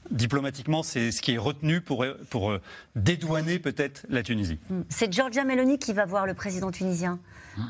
[0.10, 2.62] Diplomatiquement, c'est ce qui est retenu pour, pour euh,
[2.96, 4.60] dédouaner peut-être la Tunisie.
[4.90, 7.20] C'est Giorgia Meloni qui va voir le président tunisien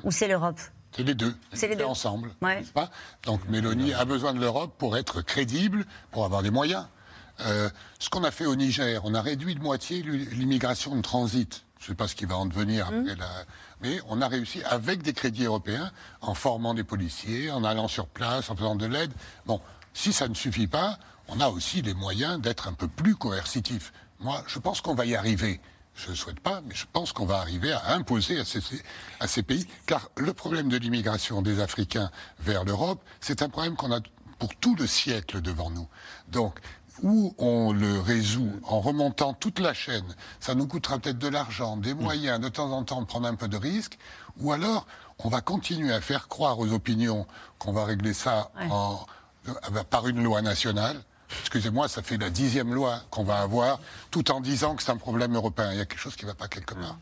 [0.05, 0.59] Ou c'est l'Europe
[0.95, 1.35] C'est les deux.
[1.53, 1.83] C'est les deux.
[1.85, 2.31] ensemble.
[2.41, 2.59] Ouais.
[2.61, 2.89] n'est-ce pas?
[3.25, 6.85] Donc Mélanie a besoin de l'Europe pour être crédible, pour avoir des moyens.
[7.45, 7.69] Euh,
[7.99, 11.63] ce qu'on a fait au Niger, on a réduit de moitié l'immigration de transit.
[11.79, 13.27] Je ne sais pas ce qui va en devenir après la...
[13.81, 18.05] Mais on a réussi avec des crédits européens, en formant des policiers, en allant sur
[18.05, 19.11] place, en faisant de l'aide.
[19.47, 19.59] Bon,
[19.93, 23.93] si ça ne suffit pas, on a aussi les moyens d'être un peu plus coercitif.
[24.19, 25.59] Moi, je pense qu'on va y arriver.
[25.95, 28.61] Je ne souhaite pas, mais je pense qu'on va arriver à imposer à ces,
[29.19, 29.65] à ces pays.
[29.87, 33.99] Car le problème de l'immigration des Africains vers l'Europe, c'est un problème qu'on a
[34.37, 35.87] pour tout le siècle devant nous.
[36.29, 36.59] Donc,
[37.03, 40.05] où on le résout en remontant toute la chaîne,
[40.39, 43.35] ça nous coûtera peut-être de l'argent, des moyens, de temps en temps de prendre un
[43.35, 43.97] peu de risque,
[44.39, 44.85] ou alors
[45.19, 47.25] on va continuer à faire croire aux opinions
[47.59, 48.99] qu'on va régler ça en-
[49.47, 51.01] euh, par une loi nationale.
[51.41, 53.79] Excusez-moi, ça fait la dixième loi qu'on va avoir,
[54.11, 55.71] tout en disant que c'est un problème européen.
[55.71, 56.97] Il y a quelque chose qui ne va pas quelque part.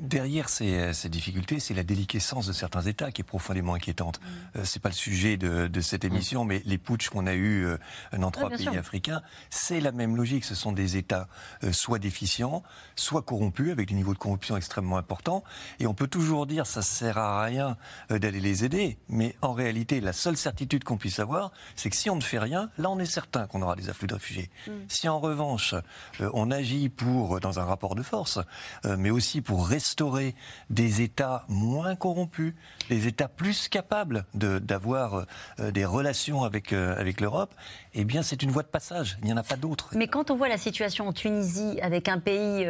[0.00, 4.20] Derrière ces, ces difficultés, c'est la déliquescence de certains États qui est profondément inquiétante.
[4.20, 4.58] Mm.
[4.58, 7.66] Euh, c'est pas le sujet de, de cette émission, mais les putschs qu'on a eus
[7.66, 7.78] euh,
[8.16, 8.76] dans trois pays sûr.
[8.76, 10.44] africains, c'est la même logique.
[10.44, 11.28] Ce sont des États
[11.64, 12.62] euh, soit déficients,
[12.96, 15.42] soit corrompus, avec des niveaux de corruption extrêmement importants.
[15.80, 17.76] Et on peut toujours dire ça sert à rien
[18.10, 21.96] euh, d'aller les aider, mais en réalité, la seule certitude qu'on puisse avoir, c'est que
[21.96, 24.50] si on ne fait rien, là, on est certain qu'on aura des afflux de réfugiés.
[24.66, 24.70] Mm.
[24.88, 25.74] Si en revanche,
[26.20, 28.38] euh, on agit pour, dans un rapport de force,
[28.84, 30.34] euh, mais aussi pour restaurer
[30.70, 32.54] des États moins corrompus,
[32.88, 35.24] des États plus capables d'avoir
[35.60, 37.54] euh, des relations avec, avec l'Europe,
[37.94, 39.18] eh bien c'est une voie de passage.
[39.22, 39.90] Il n'y en a pas d'autre.
[39.94, 42.66] Mais quand on voit la situation en Tunisie, avec un pays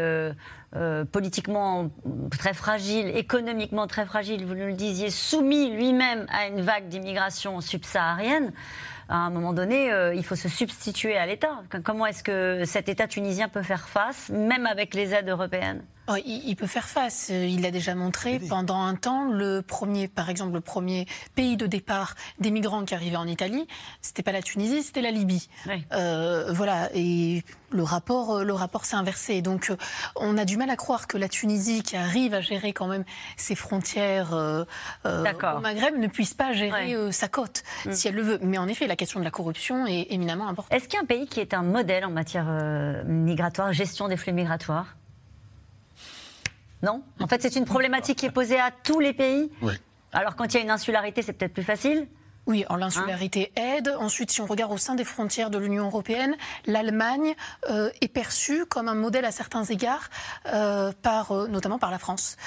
[1.13, 1.91] politiquement
[2.31, 8.53] très fragile, économiquement très fragile, vous le disiez, soumis lui-même à une vague d'immigration subsaharienne,
[9.09, 11.63] à un moment donné, euh, il faut se substituer à l'État.
[11.83, 15.83] Comment est-ce que cet État tunisien peut faire face, même avec les aides européennes?
[16.11, 17.29] Oh, il, peut faire face.
[17.31, 19.31] Euh, il l'a déjà montré pendant un temps.
[19.31, 23.67] Le premier, par exemple, le premier pays de départ des migrants qui arrivaient en Italie,
[24.01, 25.51] c'était pas la Tunisie, c'était la Libye.
[25.93, 26.89] Euh, voilà.
[26.95, 29.43] Et le rapport, euh, le rapport s'est inversé.
[29.43, 29.71] Donc,
[30.17, 33.05] on a du mal à croire que la Tunisie, qui arrive à gérer quand même
[33.37, 37.93] ses frontières au Maghreb, ne puisse pas gérer sa côte, mm.
[37.93, 38.39] si elle le veut.
[38.41, 40.73] Mais en effet, la question de la corruption est éminemment importante.
[40.73, 42.47] Est-ce qu'il y a un pays qui est un modèle en matière
[43.05, 44.97] migratoire, gestion des flux migratoires?
[46.83, 49.75] Non En fait, c'est une problématique qui est posée à tous les pays Oui.
[50.13, 52.07] Alors, quand il y a une insularité, c'est peut-être plus facile
[52.49, 53.95] oui, en l'insularité aide.
[54.01, 56.35] Ensuite, si on regarde au sein des frontières de l'Union européenne,
[56.65, 57.35] l'Allemagne
[57.69, 60.09] euh, est perçue comme un modèle à certains égards,
[60.47, 62.39] euh, par, euh, notamment par la France.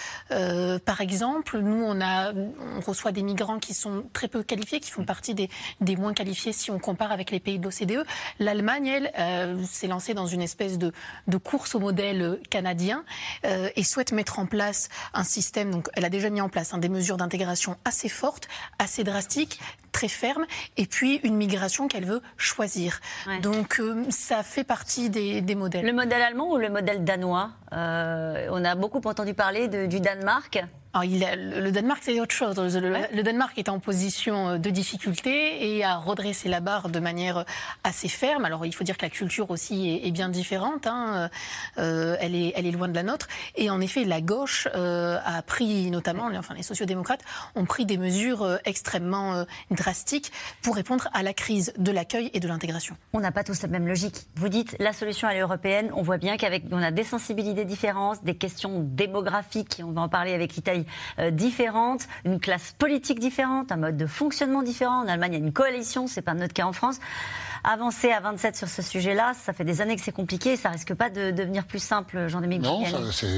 [0.86, 4.90] par exemple, nous, on, a, on reçoit des migrants qui sont très peu qualifiés, qui
[4.90, 8.04] font partie des, des moins qualifiés si on compare avec les pays de l'OCDE.
[8.40, 10.94] L'Allemagne, elle, s'est lancée dans une espèce de,
[11.28, 13.04] de course au modèle canadien
[13.44, 15.70] et souhaite mettre en place un système.
[15.70, 18.48] Donc, elle a déjà mis en place hein, des mesures d'intégration assez fortes,
[18.80, 19.60] assez drastiques
[19.92, 20.46] très ferme,
[20.78, 23.00] et puis une migration qu'elle veut choisir.
[23.42, 25.86] Donc euh, ça fait partie des, modèles.
[25.86, 27.52] Le modèle allemand ou le modèle danois?
[27.74, 30.64] Euh, On a beaucoup entendu parler du Danemark.
[30.94, 32.58] Alors, il le Danemark, c'est autre chose.
[32.58, 37.38] Le, Danemark est en position euh, de difficulté et a redressé la barre de manière
[37.38, 37.44] euh,
[37.86, 38.44] assez ferme.
[38.44, 40.88] Alors, il faut dire que la culture aussi est, bien différente.
[40.88, 41.30] Hein.
[41.78, 43.30] Euh, elle, est, elle est loin de la nôtre.
[43.56, 47.24] Et en effet, la gauche a pris, notamment, enfin, les sociodémocrates
[47.56, 50.32] ont pris des mesures extrêmement drastiques
[50.62, 52.98] pour répondre à la crise de l'accueil et de l'intégration.
[53.14, 54.28] On n'a pas tous la même logique.
[54.36, 55.92] Vous dites la solution elle est européenne.
[55.96, 59.82] On voit bien qu'avec on a des sensibilités différentes, des questions démographiques.
[59.84, 60.81] On va en parler avec l'Italie
[61.20, 65.04] euh, différentes, une classe politique différente, un mode de fonctionnement différent.
[65.04, 67.00] En Allemagne, il y a une coalition, c'est pas notre cas en France.
[67.64, 70.96] Avancer à 27 sur ce sujet-là, ça fait des années que c'est compliqué, ça risque
[70.96, 72.84] pas de devenir plus simple, Jean-Dominique Non,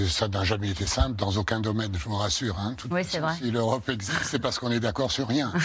[0.08, 2.58] ça n'a jamais été simple dans aucun domaine, je vous rassure.
[2.58, 2.76] Hein.
[2.90, 3.34] oui, c'est vrai.
[3.38, 5.52] Si l'Europe existe, c'est parce qu'on est d'accord sur rien.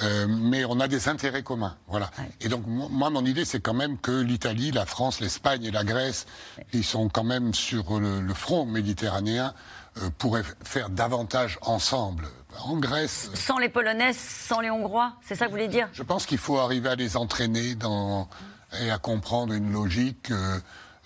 [0.00, 2.10] Euh, euh, mais on a des intérêts communs, voilà.
[2.40, 5.82] Et donc moi, mon idée, c'est quand même que l'Italie, la France, l'Espagne et la
[5.82, 6.26] Grèce,
[6.72, 9.54] ils sont quand même sur le front méditerranéen
[10.18, 12.28] pourraient faire davantage ensemble.
[12.64, 13.30] En Grèce.
[13.34, 15.88] Sans les Polonais, sans les Hongrois, c'est ça que vous voulez dire?
[15.92, 18.28] Je pense qu'il faut arriver à les entraîner dans,
[18.80, 20.30] et à comprendre une logique.
[20.30, 20.58] Euh,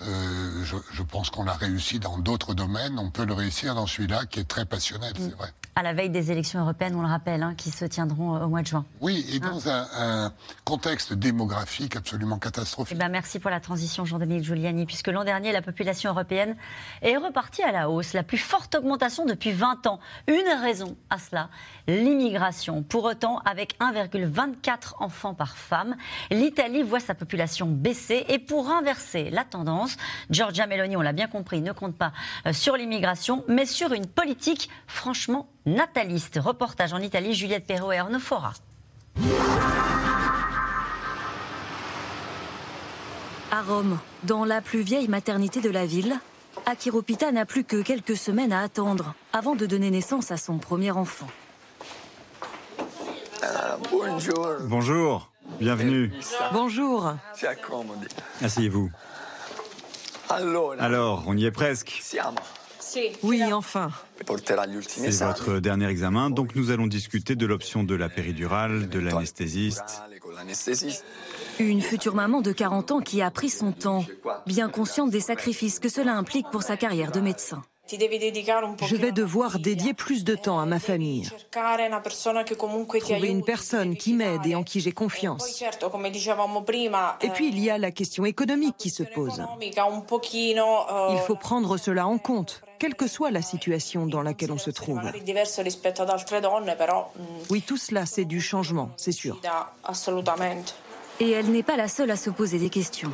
[0.03, 2.99] euh, je, pense qu'on l'a réussi dans d'autres domaines.
[2.99, 6.10] On peut le réussir dans celui-là qui est très passionnel, c'est vrai à la veille
[6.10, 8.84] des élections européennes, on le rappelle, hein, qui se tiendront euh, au mois de juin.
[9.00, 9.86] Oui, et dans hein.
[9.96, 10.32] un,
[10.64, 12.94] contexte démographique absolument catastrophique.
[12.96, 16.56] Eh ben, merci pour la transition, Jean-Dominique Giuliani, puisque l'an dernier, la population européenne
[17.00, 19.98] est repartie à la hausse, la plus forte augmentation depuis 20 ans.
[20.26, 21.48] Une raison à cela,
[21.88, 22.82] l'immigration.
[22.82, 25.96] Pour autant, avec 1,24 enfants par femme,
[26.30, 28.26] l'Italie voit sa population baisser.
[28.28, 29.96] Et pour inverser la tendance,
[30.28, 32.12] Giorgia Meloni, on l'a bien compris, ne compte pas
[32.46, 36.38] euh, sur l'immigration, mais sur une politique franchement nataliste.
[36.42, 38.52] Reportage en Italie, Juliette Perrault et Arnaud Fora.
[43.50, 46.18] À Rome, dans la plus vieille maternité de la ville,
[46.66, 50.90] Akiropita n'a plus que quelques semaines à attendre avant de donner naissance à son premier
[50.90, 51.26] enfant.
[53.90, 54.48] bonjour.
[54.62, 56.12] Bonjour, bienvenue.
[56.52, 57.14] Bonjour.
[58.42, 58.90] Asseyez-vous.
[60.78, 62.02] Alors, on y est presque.
[63.22, 63.90] Oui, enfin.
[64.88, 70.03] C'est votre dernier examen, donc nous allons discuter de l'option de la péridurale, de l'anesthésiste.
[71.59, 74.05] Une future maman de 40 ans qui a pris son temps,
[74.47, 77.62] bien consciente des sacrifices que cela implique pour sa carrière de médecin.
[77.88, 81.28] Je vais devoir dédier plus de temps à ma famille.
[83.01, 85.62] Trouver une personne qui m'aide et en qui j'ai confiance.
[87.20, 89.43] Et puis il y a la question économique qui se pose.
[89.61, 94.72] Il faut prendre cela en compte, quelle que soit la situation dans laquelle on se
[94.72, 95.01] trouve.
[97.49, 99.41] Oui, tout cela, c'est du changement, c'est sûr.
[101.20, 103.12] Et elle n'est pas la seule à se poser des questions.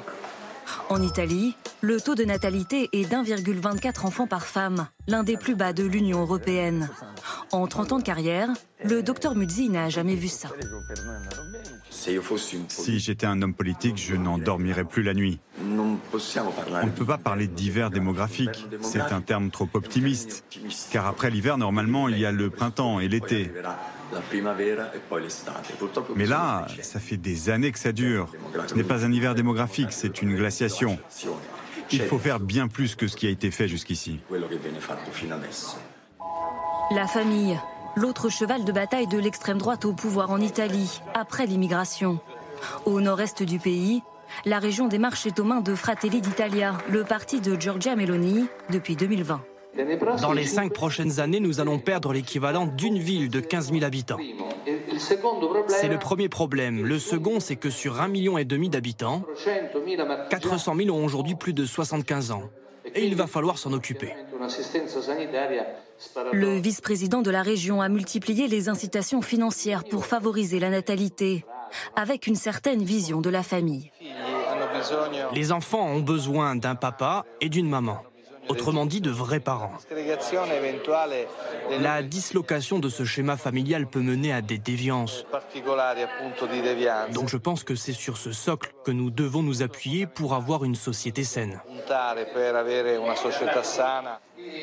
[0.88, 5.74] En Italie, le taux de natalité est d'1,24 enfants par femme, l'un des plus bas
[5.74, 6.88] de l'Union européenne.
[7.52, 8.48] En 30 ans de carrière,
[8.82, 10.48] le docteur Muzzi n'a jamais vu ça.
[11.90, 15.40] Si j'étais un homme politique, je n'en dormirais plus la nuit.
[15.60, 18.66] On ne peut pas parler d'hiver démographique.
[18.80, 20.44] C'est un terme trop optimiste.
[20.90, 23.50] Car après l'hiver, normalement, il y a le printemps et l'été.
[26.16, 28.28] Mais là, ça fait des années que ça dure.
[28.66, 30.98] Ce n'est pas un hiver démographique, c'est une glaciation.
[31.90, 34.20] Il faut faire bien plus que ce qui a été fait jusqu'ici.
[36.90, 37.58] La famille,
[37.96, 42.20] l'autre cheval de bataille de l'extrême droite au pouvoir en Italie, après l'immigration.
[42.86, 44.02] Au nord-est du pays,
[44.44, 48.46] la région des marches est aux mains de Fratelli d'Italia, le parti de Giorgia Meloni,
[48.70, 49.40] depuis 2020.
[50.20, 54.18] Dans les cinq prochaines années, nous allons perdre l'équivalent d'une ville de 15 000 habitants.
[55.68, 56.84] C'est le premier problème.
[56.84, 59.22] Le second, c'est que sur un million et demi d'habitants,
[60.30, 62.42] 400 000 ont aujourd'hui plus de 75 ans.
[62.94, 64.14] Et il va falloir s'en occuper.
[66.32, 71.44] Le vice-président de la région a multiplié les incitations financières pour favoriser la natalité,
[71.96, 73.90] avec une certaine vision de la famille.
[75.32, 78.02] Les enfants ont besoin d'un papa et d'une maman
[78.48, 79.72] autrement dit de vrais parents.
[81.80, 85.26] La dislocation de ce schéma familial peut mener à des déviances.
[87.12, 90.64] Donc je pense que c'est sur ce socle que nous devons nous appuyer pour avoir
[90.64, 91.60] une société saine.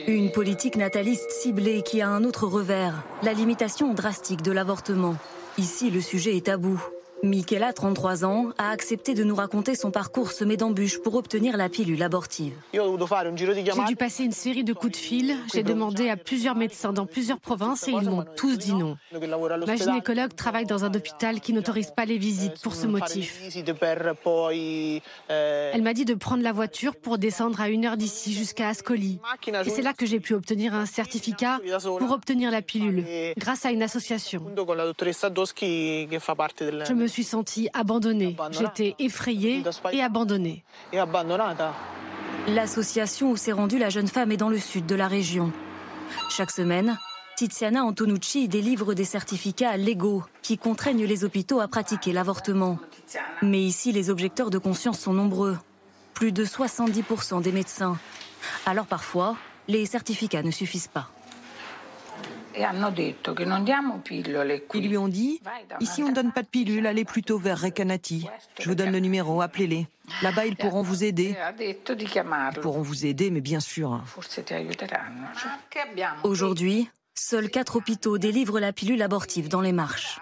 [0.07, 5.15] Une politique nataliste ciblée qui a un autre revers, la limitation drastique de l'avortement.
[5.57, 6.81] Ici, le sujet est tabou.
[7.23, 11.69] Michaela, 33 ans, a accepté de nous raconter son parcours semé d'embûches pour obtenir la
[11.69, 12.53] pilule abortive.
[12.73, 15.35] J'ai dû passer une série de coups de fil.
[15.53, 18.97] J'ai demandé à plusieurs médecins dans plusieurs provinces et ils m'ont tous dit non.
[19.65, 23.41] Ma gynécologue travaille dans un hôpital qui n'autorise pas les visites pour ce motif.
[25.29, 29.19] Elle m'a dit de prendre la voiture pour descendre à une heure d'ici jusqu'à Ascoli.
[29.65, 33.05] Et c'est là que j'ai pu obtenir un certificat pour obtenir la pilule,
[33.37, 34.43] grâce à une association.
[36.87, 38.35] Je me suis sentie abandonnée.
[38.51, 40.63] J'étais effrayée et abandonnée.
[42.47, 45.51] L'association où s'est rendue la jeune femme est dans le sud de la région.
[46.29, 46.97] Chaque semaine,
[47.35, 52.77] Tiziana Antonucci délivre des certificats légaux qui contraignent les hôpitaux à pratiquer l'avortement.
[53.41, 55.57] Mais ici, les objecteurs de conscience sont nombreux.
[56.13, 57.97] Plus de 70% des médecins.
[58.65, 59.35] Alors parfois,
[59.67, 61.09] les certificats ne suffisent pas.
[64.73, 65.41] Ils lui ont dit
[65.79, 68.27] Ici, on ne donne pas de pilule, allez plutôt vers Recanati.
[68.59, 69.87] Je vous donne le numéro, appelez-les.
[70.21, 71.35] Là-bas, ils pourront vous aider.
[71.59, 74.01] Ils pourront vous aider, mais bien sûr.
[76.23, 80.19] Aujourd'hui, seuls quatre hôpitaux délivrent la pilule abortive dans les marches.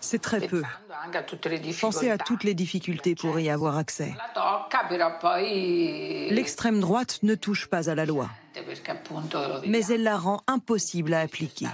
[0.00, 0.62] C'est très peu.
[1.80, 4.14] Pensez à toutes les difficultés pour y avoir accès.
[6.30, 8.28] L'extrême droite ne touche pas à la loi,
[9.66, 11.66] mais elle la rend impossible à appliquer,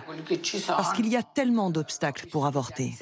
[0.67, 2.93] parce qu'il y a tellement d'obstacles pour avorter.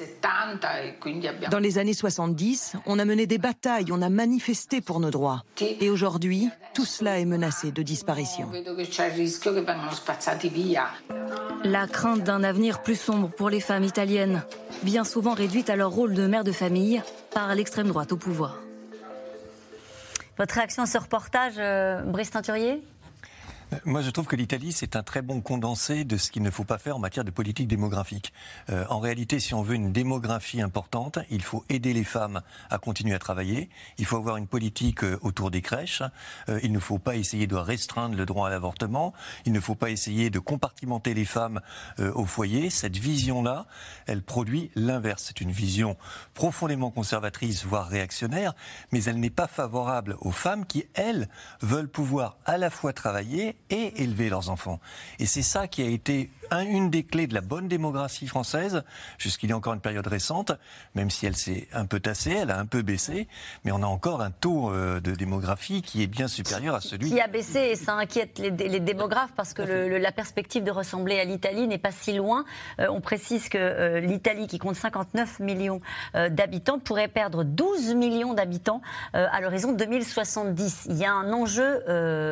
[1.49, 5.43] Dans les années 70, on a mené des batailles, on a manifesté pour nos droits,
[5.59, 8.49] et aujourd'hui, tout cela est menacé de disparition.
[11.63, 14.43] La crainte d'un avenir plus sombre pour les femmes italiennes,
[14.83, 17.01] bien souvent réduites à leur rôle de mère de famille
[17.33, 18.57] par l'extrême droite au pouvoir.
[20.37, 22.81] Votre réaction à ce reportage, euh, Brice Teinturier
[23.85, 26.65] moi, je trouve que l'Italie, c'est un très bon condensé de ce qu'il ne faut
[26.65, 28.33] pas faire en matière de politique démographique.
[28.69, 32.79] Euh, en réalité, si on veut une démographie importante, il faut aider les femmes à
[32.79, 33.69] continuer à travailler.
[33.97, 36.03] Il faut avoir une politique euh, autour des crèches.
[36.49, 39.13] Euh, il ne faut pas essayer de restreindre le droit à l'avortement.
[39.45, 41.61] Il ne faut pas essayer de compartimenter les femmes
[41.99, 42.69] au foyer.
[42.69, 43.65] Cette vision-là,
[44.05, 45.25] elle produit l'inverse.
[45.27, 45.97] C'est une vision
[46.33, 48.53] profondément conservatrice, voire réactionnaire,
[48.91, 51.29] mais elle n'est pas favorable aux femmes qui, elles,
[51.61, 54.79] veulent pouvoir à la fois travailler et élever leurs enfants.
[55.19, 56.29] Et c'est ça qui a été
[56.59, 58.83] une des clés de la bonne démographie française,
[59.17, 60.51] jusqu'il y a encore une période récente,
[60.95, 63.27] même si elle s'est un peu tassée, elle a un peu baissé,
[63.63, 67.09] mais on a encore un taux euh, de démographie qui est bien supérieur à celui...
[67.09, 71.23] Qui a baissé et ça inquiète les, démographes parce que la perspective de ressembler à
[71.23, 72.45] l'Italie n'est pas si loin.
[72.79, 75.79] Euh, on précise que euh, l'Italie, qui compte 59 millions
[76.13, 78.81] d'habitants, pourrait perdre 12 millions d'habitants
[79.13, 80.87] à l'horizon 2070.
[80.89, 81.83] Il y a un enjeu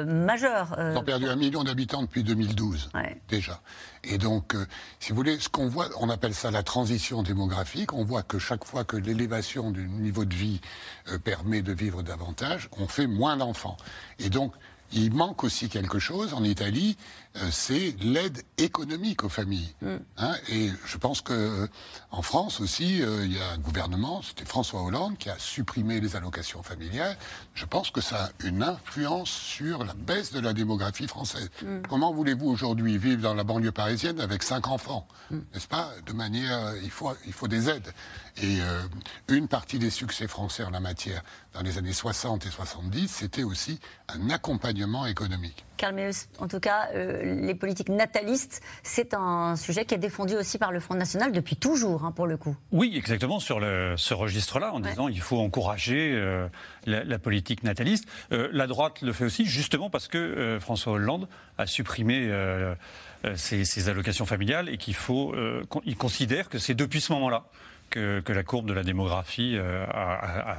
[0.05, 0.75] majeur.
[0.79, 2.91] Ils ont perdu un million d'habitants depuis 2012,
[3.27, 3.61] déjà.
[4.03, 4.65] Et donc, euh,
[4.99, 7.93] si vous voulez, ce qu'on voit, on appelle ça la transition démographique.
[7.93, 10.61] On voit que chaque fois que l'élévation du niveau de vie
[11.09, 13.77] euh, permet de vivre davantage, on fait moins d'enfants.
[14.19, 14.53] Et donc,
[14.91, 16.97] il manque aussi quelque chose en Italie,
[17.51, 19.73] c'est l'aide économique aux familles.
[19.81, 19.95] Mm.
[20.17, 21.67] Hein, et je pense que euh,
[22.11, 25.99] en France aussi, euh, il y a un gouvernement, c'était François Hollande, qui a supprimé
[25.99, 27.17] les allocations familiales.
[27.53, 31.49] Je pense que ça a une influence sur la baisse de la démographie française.
[31.61, 31.81] Mm.
[31.87, 35.37] Comment voulez-vous aujourd'hui vivre dans la banlieue parisienne avec cinq enfants mm.
[35.53, 37.93] N'est-ce pas De manière, il faut, il faut des aides.
[38.41, 38.59] Et
[39.27, 41.23] une partie des succès français en la matière
[41.53, 45.65] dans les années 60 et 70, c'était aussi un accompagnement économique.
[45.79, 45.97] Karl
[46.39, 50.73] en tout cas, euh, les politiques natalistes, c'est un sujet qui est défendu aussi par
[50.73, 52.55] le Front National depuis toujours, hein, pour le coup.
[52.71, 56.47] Oui, exactement, sur le, ce registre-là, en disant il faut encourager euh,
[56.85, 58.05] la, politique nataliste.
[58.33, 62.29] Euh, la droite le fait aussi, justement parce que François Hollande a supprimé
[63.35, 65.33] ses, allocations familiales et qu'il faut.
[65.85, 67.45] il considère que c'est depuis ce moment-là
[67.89, 70.57] que, la courbe de la démographie a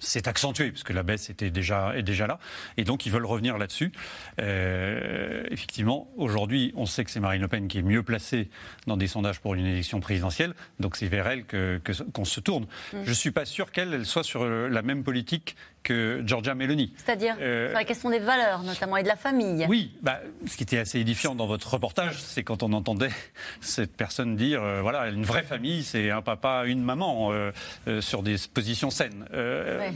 [0.00, 2.38] s'est accentué, puisque la baisse était déjà, est déjà là.
[2.76, 3.92] Et donc, ils veulent revenir là-dessus.
[4.40, 8.50] Euh, effectivement, aujourd'hui, on sait que c'est Marine Le Pen qui est mieux placée
[8.86, 10.54] dans des sondages pour une élection présidentielle.
[10.80, 12.64] Donc, c'est vers elle qu'on que, se tourne.
[12.64, 12.98] Mmh.
[13.04, 16.92] Je ne suis pas sûr qu'elle soit sur la même politique que Giorgia Meloni.
[16.96, 19.66] C'est-à-dire euh, sur la question des valeurs, notamment, et de la famille.
[19.68, 23.10] Oui, bah, ce qui était assez édifiant dans votre reportage, c'est quand on entendait
[23.60, 27.52] cette personne dire, euh, voilà, une vraie famille, c'est un papa, une maman, euh,
[28.00, 29.24] sur des positions saines.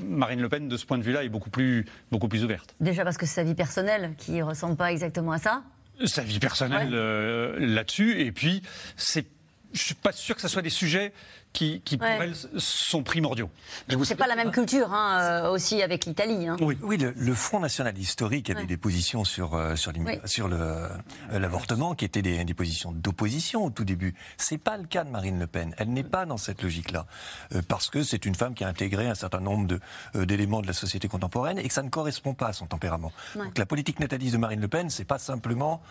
[0.07, 2.75] Marine Le Pen, de ce point de vue-là, est beaucoup plus, beaucoup plus ouverte.
[2.81, 5.63] Déjà parce que c'est sa vie personnelle qui ne ressemble pas exactement à ça
[6.07, 6.91] sa vie personnelle
[7.57, 8.63] là-dessus, et puis
[8.97, 9.27] c'est
[9.75, 11.13] je suis pas sûr que ce soit des sujets
[11.55, 13.49] qui, pour elle, sont primordiaux.
[14.03, 16.49] C'est pas la même culture hein, euh, aussi avec l'Italie.
[16.49, 16.57] Hein.
[16.61, 19.93] Oui, oui le, Front National Historique avait des positions sur, euh, sur,
[20.25, 20.89] sur euh,
[21.31, 24.15] l'avortement qui étaient des, des positions d'opposition au tout début.
[24.37, 25.75] C'est pas le cas de Marine Le Pen.
[25.79, 27.07] Elle n'est pas dans cette logique-là.
[27.69, 29.79] parce que c'est une femme qui a intégré un certain nombre
[30.15, 33.13] d'éléments de, la société contemporaine et que ça ne correspond pas à son tempérament.
[33.37, 35.83] Donc la politique nataliste de Marine Le Pen, c'est pas simplement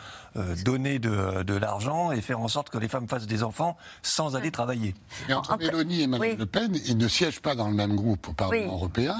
[0.65, 4.35] donner de, de l'argent et faire en sorte que les femmes fassent des enfants sans
[4.35, 4.93] aller travailler.
[5.57, 8.73] Mélanie et Marine Le Pen, ils ne siègent pas dans le même groupe au Parlement
[8.73, 9.15] européen.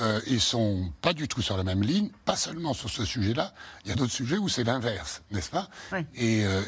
[0.00, 3.52] Euh, ils sont pas du tout sur la même ligne, pas seulement sur ce sujet-là.
[3.84, 5.68] Il y a d'autres sujets où c'est l'inverse, n'est-ce pas
[6.16, 6.62] Et euh,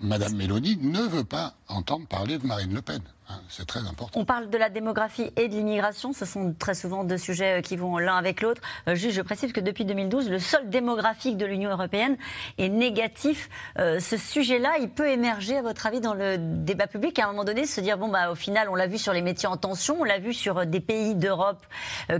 [0.00, 3.02] Madame Mélanie ne veut pas entendre parler de Marine Le Pen.
[3.28, 4.20] Hein, c'est très important.
[4.20, 6.12] On parle de la démographie et de l'immigration.
[6.12, 8.62] Ce sont très souvent deux sujets euh, qui vont l'un avec l'autre.
[8.86, 12.16] Euh, juste, je précise que depuis 2012, le sol démographique de l'Union européenne
[12.58, 13.48] est négatif.
[13.80, 17.28] Euh, ce sujet-là, il peut émerger, à votre avis, dans le débat public, à un
[17.28, 19.56] moment donné, se dire bon, bah, au final, on l'a vu sur les métiers en
[19.56, 21.66] tension, on l'a vu sur des pays d'Europe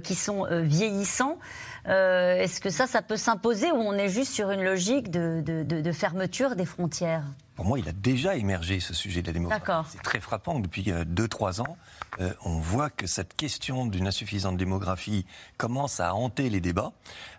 [0.03, 1.39] qui sont vieillissants.
[1.87, 6.57] Est-ce que ça, ça peut s'imposer ou on est juste sur une logique de fermeture
[6.57, 7.25] des frontières?
[7.57, 9.91] Pour moi, il a déjà émergé ce sujet de la démographie.
[9.91, 10.61] C'est très frappant.
[10.61, 11.77] Depuis 2-3 euh, ans,
[12.21, 15.25] euh, on voit que cette question d'une insuffisante démographie
[15.57, 16.93] commence à hanter les débats,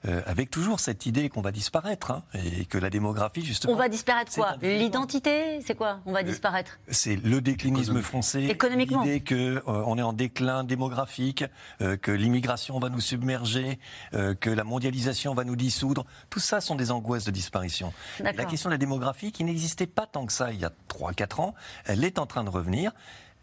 [0.07, 3.73] euh, avec toujours cette idée qu'on va disparaître, hein, et que la démographie, justement...
[3.73, 8.45] On va disparaître quoi L'identité C'est quoi On va disparaître C'est le déclinisme français.
[8.45, 11.45] Économiquement L'idée qu'on est en déclin démographique,
[11.79, 13.79] que l'immigration va nous submerger,
[14.11, 16.05] que la mondialisation va nous dissoudre.
[16.31, 17.93] Tout ça sont des angoisses de disparition.
[18.19, 21.41] La question de la démographie, qui n'existait pas tant que ça il y a 3-4
[21.41, 21.55] ans.
[21.85, 22.91] Elle est en train de revenir.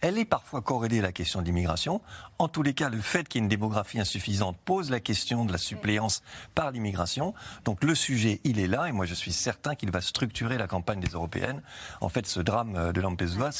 [0.06, 2.02] Elle est parfois corrélée à la question de l'immigration.
[2.38, 5.46] En tous les cas, le fait qu'il y ait une démographie insuffisante pose la question
[5.46, 6.22] de la suppléance
[6.54, 7.32] par l'immigration.
[7.64, 10.66] Donc le sujet, il est là, et moi je suis certain qu'il va structurer la
[10.66, 11.62] campagne des européennes.
[12.02, 13.50] En fait, ce drame euh, de Lampedusa,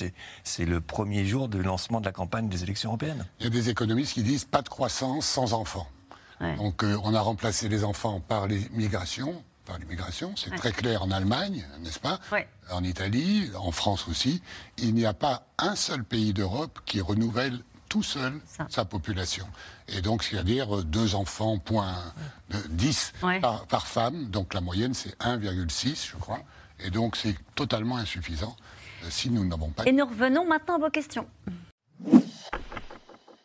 [0.43, 3.25] c'est le premier jour de lancement de la campagne des élections européennes.
[3.41, 5.89] Il y a des économistes qui disent pas de croissance sans enfants.
[6.59, 10.35] Donc euh, on a remplacé les enfants par l'immigration par l'immigration.
[10.37, 12.21] C'est très clair en Allemagne, n'est-ce pas
[12.71, 14.43] En Italie, en France aussi.
[14.79, 19.47] Il n'y a pas un seul pays d'Europe qui renouvelle tout seul sa population.
[19.89, 21.95] Et donc, c'est-à-dire deux enfants, point
[22.51, 24.27] 10 par, femme.
[24.31, 26.41] Donc la moyenne, c'est 1,6, je crois.
[26.81, 28.57] Et donc, c'est totalement insuffisant
[29.05, 29.85] euh, si nous n'avons pas...
[29.85, 31.27] Et nous revenons maintenant à vos questions.